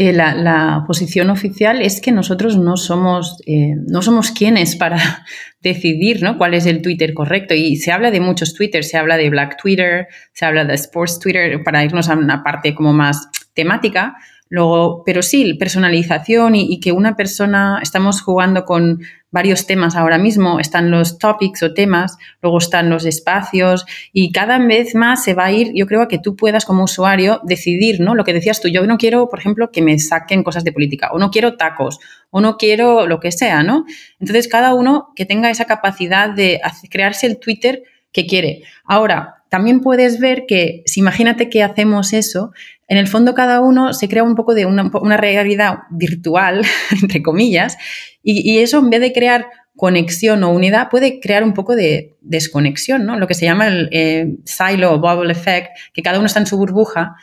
[0.02, 4.96] eh, la, posición oficial es que nosotros no somos, eh, no somos quienes para
[5.60, 6.38] decidir ¿no?
[6.38, 7.52] cuál es el Twitter correcto.
[7.52, 11.18] Y se habla de muchos Twitter, se habla de Black Twitter, se habla de Sports
[11.18, 14.14] Twitter, para irnos a una parte como más temática.
[14.52, 20.58] Luego, pero sí, personalización y, que una persona, estamos jugando con varios temas ahora mismo,
[20.58, 25.44] están los topics o temas, luego están los espacios y cada vez más se va
[25.44, 28.16] a ir, yo creo, a que tú puedas como usuario decidir, ¿no?
[28.16, 31.10] Lo que decías tú, yo no quiero, por ejemplo, que me saquen cosas de política,
[31.12, 33.84] o no quiero tacos, o no quiero lo que sea, ¿no?
[34.18, 38.62] Entonces, cada uno que tenga esa capacidad de crearse el Twitter que quiere.
[38.84, 42.52] Ahora, también puedes ver que, si imagínate que hacemos eso,
[42.90, 46.66] en el fondo cada uno se crea un poco de una, realidad virtual,
[47.02, 47.78] entre comillas,
[48.22, 53.06] y, eso en vez de crear conexión o unidad puede crear un poco de desconexión,
[53.06, 53.16] ¿no?
[53.16, 56.58] Lo que se llama el eh, silo bubble effect, que cada uno está en su
[56.58, 57.14] burbuja.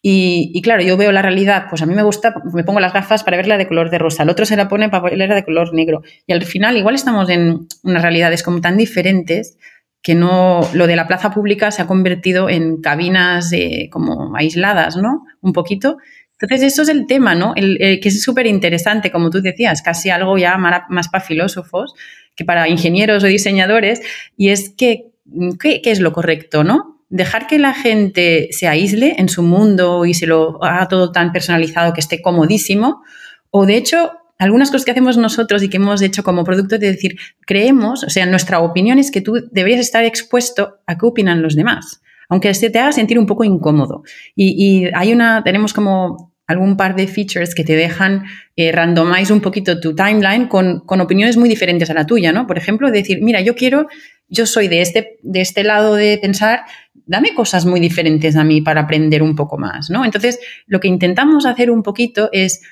[0.00, 3.24] Y, claro, yo veo la realidad, pues a mí me gusta, me pongo las gafas
[3.24, 5.74] para verla de color de rosa, el otro se la pone para verla de color
[5.74, 6.02] negro.
[6.28, 9.58] Y al final igual estamos en unas realidades como tan diferentes
[10.02, 13.50] que no, lo de la plaza pública se ha convertido en cabinas
[13.90, 15.24] como aisladas, ¿no?
[15.40, 15.98] Un poquito.
[16.38, 17.54] Entonces, eso es el tema, ¿no?
[17.56, 21.94] El, que es súper interesante, como tú decías, casi algo ya más para filósofos
[22.36, 24.02] que para ingenieros o diseñadores,
[24.36, 25.12] y es que,
[25.58, 27.00] ¿qué, qué es lo correcto, no?
[27.08, 31.32] Dejar que la gente se aísle en su mundo y se lo haga todo tan
[31.32, 33.02] personalizado que esté comodísimo,
[33.50, 36.92] o de hecho algunas cosas que hacemos nosotros y que hemos hecho como producto de
[36.92, 37.16] decir,
[37.46, 41.56] creemos, o sea, nuestra opinión es que tú deberías estar expuesto a qué opinan los
[41.56, 44.02] demás, aunque se te haga sentir un poco incómodo.
[44.34, 48.24] Y, hay una, tenemos como algún par de features que te dejan
[48.54, 52.46] eh, randomize un poquito tu timeline con, con, opiniones muy diferentes a la tuya, ¿no?
[52.46, 53.88] Por ejemplo, decir, mira, yo quiero,
[54.28, 56.60] yo soy de este, de este lado de pensar,
[57.06, 60.04] dame cosas muy diferentes a mí para aprender un poco más, ¿no?
[60.04, 62.62] Entonces, lo que intentamos hacer un poquito es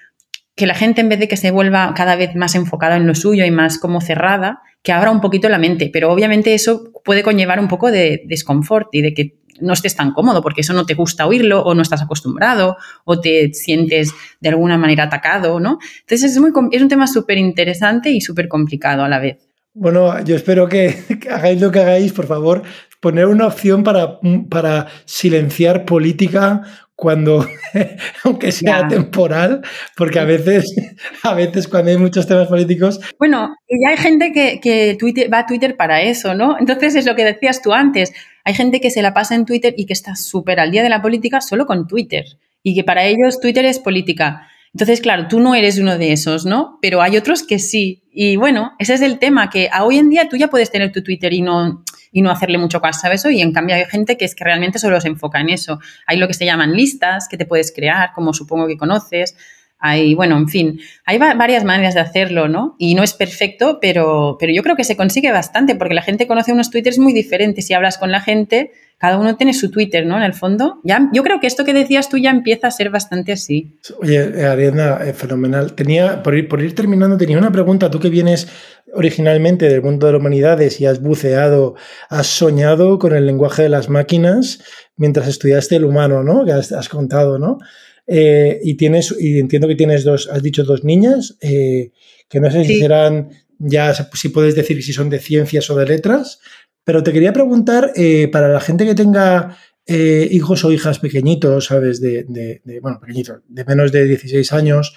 [0.57, 3.14] que la gente en vez de que se vuelva cada vez más enfocada en lo
[3.14, 5.90] suyo y más como cerrada, que abra un poquito la mente.
[5.92, 10.12] Pero obviamente eso puede conllevar un poco de desconfort y de que no estés tan
[10.12, 14.48] cómodo porque eso no te gusta oírlo o no estás acostumbrado o te sientes de
[14.48, 15.78] alguna manera atacado, ¿no?
[16.00, 19.38] Entonces es, muy, es un tema súper interesante y súper complicado a la vez.
[19.72, 20.96] Bueno, yo espero que,
[21.30, 22.62] hagáis lo que hagáis, por favor,
[23.00, 26.62] poner una opción para, para silenciar política
[26.97, 27.47] cuando,
[28.24, 29.62] aunque sea temporal,
[29.97, 30.74] porque a veces,
[31.22, 33.01] a veces cuando hay muchos temas políticos.
[33.18, 36.57] Bueno, ya hay gente que, que Twitter, va a Twitter para eso, ¿no?
[36.59, 38.12] Entonces es lo que decías tú antes.
[38.45, 40.88] Hay gente que se la pasa en Twitter y que está súper al día de
[40.88, 42.24] la política solo con Twitter.
[42.62, 44.49] Y que para ellos Twitter es política.
[44.72, 46.78] Entonces, claro, tú no eres uno de esos, ¿no?
[46.82, 48.03] Pero hay otros que sí.
[48.11, 50.90] Y bueno, ese es el tema, que a hoy en día tú ya puedes tener
[50.90, 51.84] tu Twitter y no,
[52.14, 53.28] y no hacerle mucho caso a eso.
[53.28, 55.80] Y en cambio hay gente que es que realmente solo se enfoca en eso.
[56.06, 59.36] Hay lo que se llaman listas que te puedes crear, como supongo que conoces.
[59.80, 62.76] Hay, bueno, en fin, hay varias maneras de hacerlo, ¿no?
[62.78, 66.28] Y no es perfecto, pero, pero yo creo que se consigue bastante porque la gente
[66.28, 67.66] conoce unos twitters muy diferentes.
[67.66, 70.16] Si hablas con la gente, cada uno tiene su Twitter, ¿no?
[70.16, 70.80] En el fondo.
[70.84, 73.78] Ya, yo creo que esto que decías tú ya empieza a ser bastante así.
[74.01, 75.74] Oye, Ariadna, eh, fenomenal.
[75.74, 77.90] Tenía, por ir, por ir terminando, tenía una pregunta.
[77.90, 78.49] Tú que vienes
[78.95, 81.74] originalmente del mundo de las humanidades y has buceado,
[82.09, 84.61] has soñado con el lenguaje de las máquinas
[84.97, 86.45] mientras estudiaste el humano, ¿no?
[86.45, 87.59] Que has, contado, ¿no?
[88.07, 91.90] Eh, y tienes, y entiendo que tienes dos, has dicho dos niñas, eh,
[92.28, 95.86] que no sé si serán, ya si puedes decir si son de ciencias o de
[95.86, 96.40] letras,
[96.85, 99.57] pero te quería preguntar, eh, para la gente que tenga
[99.87, 102.01] hijos o hijas pequeñitos, ¿sabes?
[102.01, 104.95] De, de, bueno, pequeñitos, de menos de 16 años,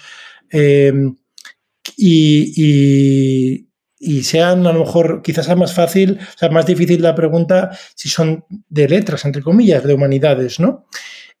[1.98, 3.68] y,
[4.00, 7.70] y sean a lo mejor quizás sea más fácil, o sea, más difícil la pregunta
[7.94, 10.86] si son de letras, entre comillas, de humanidades, ¿no?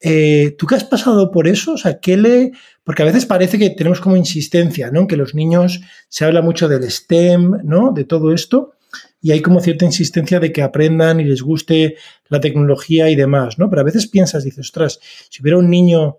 [0.00, 1.72] Eh, ¿Tú qué has pasado por eso?
[1.72, 2.52] O sea, ¿qué le...?
[2.84, 5.06] Porque a veces parece que tenemos como insistencia, ¿no?
[5.06, 7.92] Que los niños se habla mucho del STEM, ¿no?
[7.92, 8.72] De todo esto,
[9.20, 11.96] y hay como cierta insistencia de que aprendan y les guste
[12.28, 13.68] la tecnología y demás, ¿no?
[13.68, 16.18] Pero a veces piensas, dices, ostras, si hubiera un niño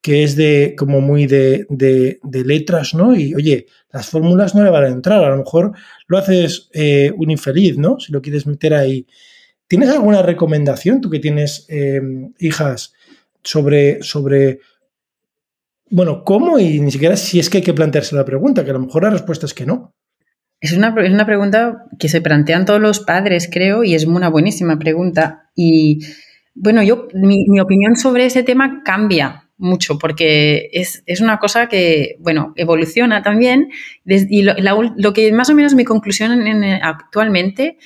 [0.00, 1.66] que es de como muy de,
[2.22, 3.14] letras, ¿no?
[3.14, 5.72] Y oye, las fórmulas no le van a entrar, a lo mejor
[6.06, 7.98] lo haces eh, un infeliz, ¿no?
[8.00, 9.06] Si lo quieres meter ahí.
[9.68, 12.94] ¿Tienes alguna recomendación, tú que tienes em, hijas,
[13.42, 14.60] sobre, sobre,
[15.90, 18.74] bueno, cómo y ni siquiera si es que hay que plantearse la pregunta, que a
[18.74, 19.94] lo mejor la respuesta es que no?
[20.60, 24.28] Es una, es una pregunta que se plantean todos los padres, creo, y es una
[24.28, 25.50] buenísima pregunta.
[25.54, 26.00] Y
[26.54, 32.16] bueno, yo, mi, mi opinión sobre ese tema cambia mucho, porque es, una cosa que,
[32.18, 33.68] bueno, evoluciona también.
[34.04, 36.32] Y lo, que más o menos mi conclusión
[36.82, 37.78] actualmente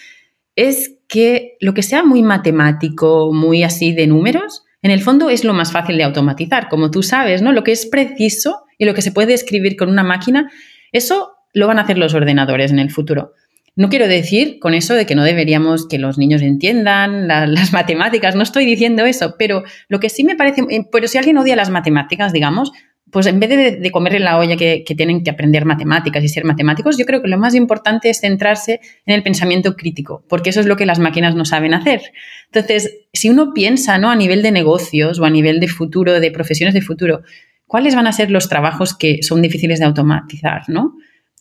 [0.56, 5.44] es que lo que sea muy matemático, muy así de números, en el fondo es
[5.44, 6.68] lo más fácil de automatizar.
[6.68, 7.52] Como tú sabes, ¿no?
[7.52, 10.50] Lo que es preciso y lo que se puede escribir con una máquina,
[10.92, 13.32] eso lo van a hacer los ordenadores en el futuro.
[13.76, 18.36] No quiero decir con eso de que no deberíamos que los niños entiendan las matemáticas,
[18.36, 21.56] no estoy diciendo eso, pero lo que sí me parece, eh, pero si alguien odia
[21.56, 22.70] las matemáticas, digamos,
[23.10, 26.44] pues en vez de, de comerle la olla que, tienen que aprender matemáticas y ser
[26.44, 30.60] matemáticos, yo creo que lo más importante es centrarse en el pensamiento crítico, porque eso
[30.60, 32.02] es lo que las máquinas no saben hacer.
[32.46, 34.10] Entonces, si uno piensa ¿no?
[34.10, 37.22] a nivel de negocios o a nivel de futuro, de profesiones de futuro,
[37.66, 40.62] ¿cuáles van a ser los trabajos que son difíciles de automatizar?
[40.68, 40.96] ¿no?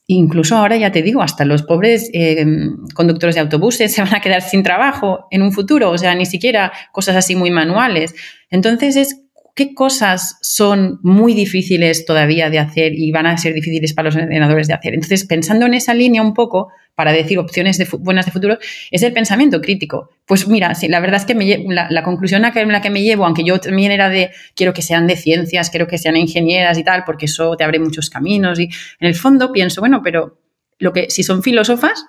[0.08, 2.46] Incluso ahora ya te digo, hasta los pobres eh,
[2.94, 6.26] conductores de autobuses se van a quedar sin trabajo en un futuro, o sea, ni
[6.26, 8.14] siquiera cosas así muy manuales.
[8.50, 9.23] Entonces es
[9.56, 14.16] qué cosas son muy difíciles todavía de hacer y van a ser difíciles para los
[14.16, 14.94] ordenadores de hacer.
[14.94, 18.60] Entonces, pensando en esa línea un poco, para decir opciones de buenas de futuro,
[18.92, 20.10] es el pensamiento crítico.
[20.26, 23.44] Pues mira, sí, la verdad es que la, conclusión en la que me llevo, aunque
[23.44, 27.04] yo también era de quiero que sean de ciencias, quiero que sean ingenieras y tal,
[27.04, 30.38] porque eso te abre muchos caminos y en el fondo pienso, bueno, pero
[30.78, 32.06] lo que si son filósofas,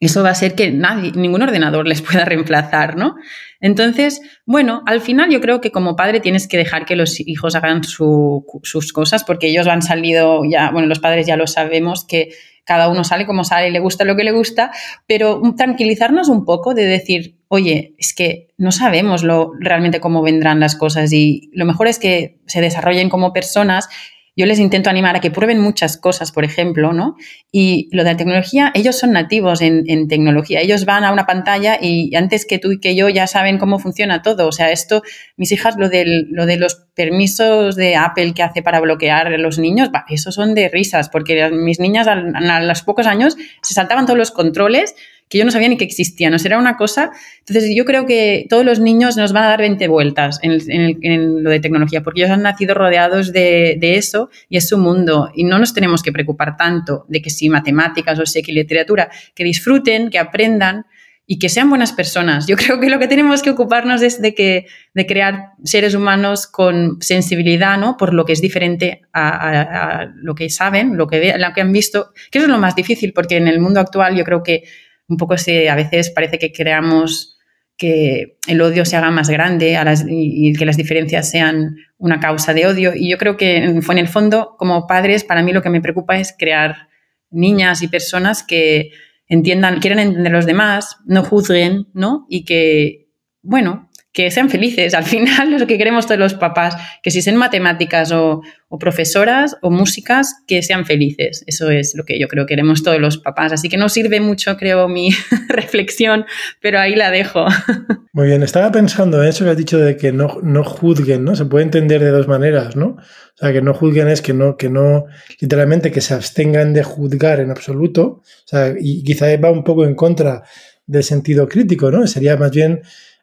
[0.00, 3.16] eso va a ser que nadie, ningún ordenador les pueda reemplazar, ¿no?
[3.60, 7.54] Entonces, bueno, al final yo creo que como padre tienes que dejar que los hijos
[7.54, 12.30] hagan sus cosas porque ellos han salido ya, bueno, los padres ya lo sabemos que
[12.66, 14.72] cada uno sale como sale y le gusta lo que le gusta,
[15.06, 20.58] pero tranquilizarnos un poco de decir, oye, es que no sabemos lo, realmente cómo vendrán
[20.58, 23.88] las cosas y lo mejor es que se desarrollen como personas
[24.36, 27.16] yo les intento animar a que prueben muchas cosas, por ejemplo, ¿no?
[27.50, 30.60] Y lo de la tecnología, ellos son nativos en, tecnología.
[30.60, 33.78] Ellos van a una pantalla y antes que tú y que yo ya saben cómo
[33.78, 34.46] funciona todo.
[34.46, 35.02] O sea, esto,
[35.38, 39.38] mis hijas, lo, del, lo de los permisos de Apple que hace para bloquear a
[39.38, 43.72] los niños, eso son de risas, porque mis niñas a, a los pocos años se
[43.72, 44.94] saltaban todos los controles
[45.28, 47.10] que yo no sabía ni que existían, o sea, era una cosa.
[47.40, 51.50] Entonces, yo creo que todos los niños nos van a dar 20 vueltas en, lo
[51.50, 55.30] de tecnología, porque ellos han nacido rodeados de, eso y es su mundo.
[55.34, 59.10] Y no nos tenemos que preocupar tanto de que si matemáticas o sé que literatura,
[59.34, 60.86] que disfruten, que aprendan
[61.28, 62.46] y que sean buenas personas.
[62.46, 66.46] Yo creo que lo que tenemos que ocuparnos es de, que, de crear seres humanos
[66.46, 67.96] con sensibilidad ¿no?
[67.96, 72.12] por lo que es diferente a, lo que saben, lo que, lo que han visto,
[72.30, 74.62] que eso es lo más difícil, porque en el mundo actual yo creo que
[75.08, 77.36] un poco se, a veces parece que creamos
[77.76, 79.78] que el odio se haga más grande
[80.08, 82.92] y, que las diferencias sean una causa de odio.
[82.94, 86.18] Y yo creo que en, el fondo, como padres, para mí lo que me preocupa
[86.18, 86.88] es crear
[87.30, 88.92] niñas y personas que
[89.28, 92.26] entiendan, quieran entender a los demás, no juzguen, ¿no?
[92.30, 93.08] Y que,
[93.42, 94.94] bueno, que sean felices.
[94.94, 98.40] Al final lo que queremos todos los papás, que si sean matemáticas o,
[98.80, 101.44] profesoras o músicas, que sean felices.
[101.46, 103.52] Eso es lo que yo creo que queremos todos los papás.
[103.52, 105.10] Así que no sirve mucho, creo, mi
[105.48, 106.24] reflexión,
[106.62, 107.46] pero ahí la dejo.
[108.14, 111.36] Muy bien, estaba pensando en eso que has dicho de que no, no juzguen, ¿no?
[111.36, 112.86] Se puede entender de dos maneras, ¿no?
[112.96, 115.04] O sea, que no juzguen es que no, que no,
[115.40, 118.02] literalmente que se abstengan de juzgar en absoluto.
[118.02, 120.42] O sea, y quizá va un poco en contra
[120.86, 122.06] del sentido crítico, ¿no?
[122.06, 122.80] Sería más bien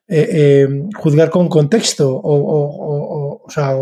[0.08, 3.74] eh, eh, juzgar con contexto o, o, sea,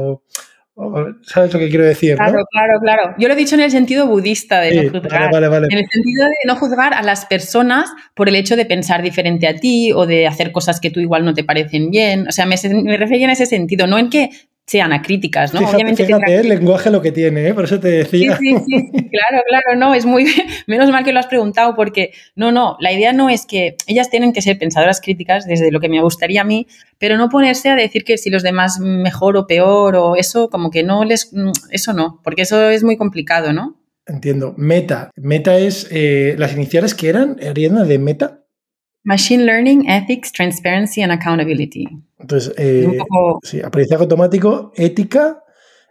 [1.24, 2.16] ¿sabes lo que quiero decir?
[2.16, 3.16] Claro, claro, claro.
[3.18, 5.34] Yo lo he dicho en el sentido budista de no juzgar.
[5.34, 9.48] En el sentido de no juzgar a las personas por el hecho de pensar diferente
[9.48, 12.28] a ti o de hacer cosas que tú igual no te parecen bien.
[12.28, 14.30] O sea, me, me refería en ese sentido, no en que
[14.72, 15.60] sean acríticas, ¿no?
[15.60, 17.54] Fíjate, Obviamente fíjate el lenguaje lo que tiene, ¿eh?
[17.54, 18.38] por eso te decía.
[18.38, 20.28] Sí, sí, sí, claro, claro, no, es muy,
[20.66, 24.10] menos mal que lo has preguntado porque, no, no, la idea no es que ellas
[24.10, 26.68] tienen que ser pensadoras críticas desde lo que me gustaría a mí,
[27.00, 30.72] pero no ponerse a decir que si los demás mejor o peor o eso, como
[30.72, 33.76] que no les, mm, eso no, porque eso es muy complicado, ¿no?
[34.06, 34.54] Entiendo.
[34.56, 35.12] Meta.
[35.18, 38.41] Meta es, eh, las iniciales que eran, Ariadna, de Meta.
[39.04, 41.88] Machine Learning, Ethics, Transparency and Accountability.
[42.20, 42.88] Entonces, eh,
[43.44, 45.44] sí, aprendizaje automático, ética,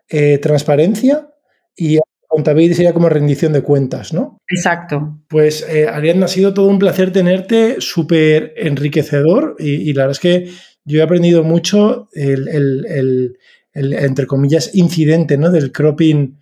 [0.08, 1.28] eh, transparencia
[1.76, 4.38] y accountability sería como rendición de cuentas, ¿no?
[4.48, 5.18] Exacto.
[5.28, 10.20] Pues, eh, Ariadna, ha sido todo un placer tenerte, súper enriquecedor y, la verdad es
[10.20, 10.50] que
[10.84, 13.36] yo he aprendido mucho el,
[13.74, 15.50] entre comillas, incidente, ¿no?
[15.50, 16.38] Del cropping.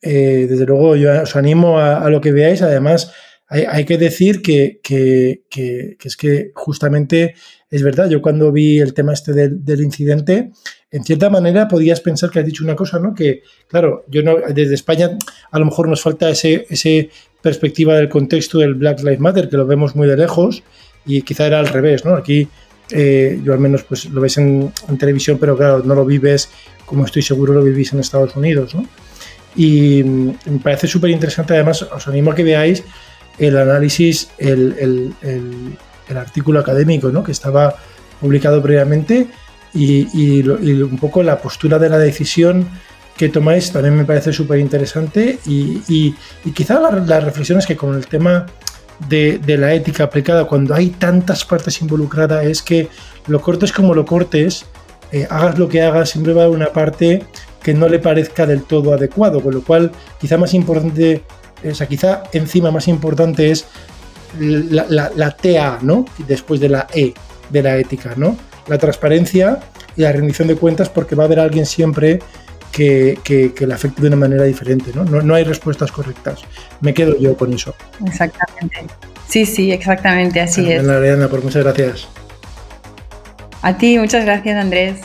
[0.00, 2.62] desde luego, yo os animo a lo que veáis.
[2.62, 3.12] Además,
[3.48, 4.80] hay, que decir que,
[6.02, 7.34] es que justamente
[7.70, 10.52] es verdad, yo cuando vi el tema este del, incidente,
[10.90, 13.14] en cierta manera podías pensar que has dicho una cosa, ¿no?
[13.14, 15.10] Que, claro, yo no, desde España
[15.50, 17.10] a lo mejor nos falta ese,
[17.42, 20.62] perspectiva del contexto del Black Lives Matter, que lo vemos muy de lejos,
[21.04, 22.14] y quizá era al revés, ¿no?
[22.14, 22.48] Aquí
[22.90, 26.50] eh, yo al menos pues lo ves en, televisión, pero claro, no lo vives
[26.86, 28.86] como estoy seguro lo vivís en Estados Unidos, ¿no?
[29.56, 32.82] Y mm, me parece súper interesante, además os animo a que veáis
[33.38, 35.14] el análisis, el,
[36.14, 37.24] artículo académico ¿no?
[37.24, 37.74] que estaba
[38.20, 39.28] publicado previamente
[39.74, 42.68] y, un poco la postura de la decisión
[43.16, 46.14] que tomáis también me parece súper interesante y,
[46.52, 48.46] quizá la, reflexión es que con el tema
[49.08, 52.88] de, la ética aplicada cuando hay tantas partes involucradas es que
[53.26, 54.66] lo cortes como lo cortes,
[55.12, 57.24] eh, hagas lo que hagas, siempre va a haber una parte
[57.62, 61.22] que no le parezca del todo adecuado, con lo cual quizá más importante
[61.70, 63.66] o sea, quizá encima más importante es
[64.38, 66.04] la, TA, ¿no?
[66.26, 67.14] Después de la E,
[67.50, 68.36] de la ética, ¿no?
[68.66, 69.60] La transparencia
[69.96, 72.20] y la rendición de cuentas porque va a haber alguien siempre
[72.72, 75.04] que, que, le afecte de una manera diferente, ¿no?
[75.04, 75.34] ¿no?
[75.34, 76.40] hay respuestas correctas.
[76.80, 77.74] Me quedo yo con eso.
[78.04, 78.84] Exactamente.
[79.28, 80.80] Sí, sí, exactamente, así es.
[80.80, 82.08] Ana, por pues muchas gracias.
[83.62, 85.00] A ti, muchas gracias, Andrés.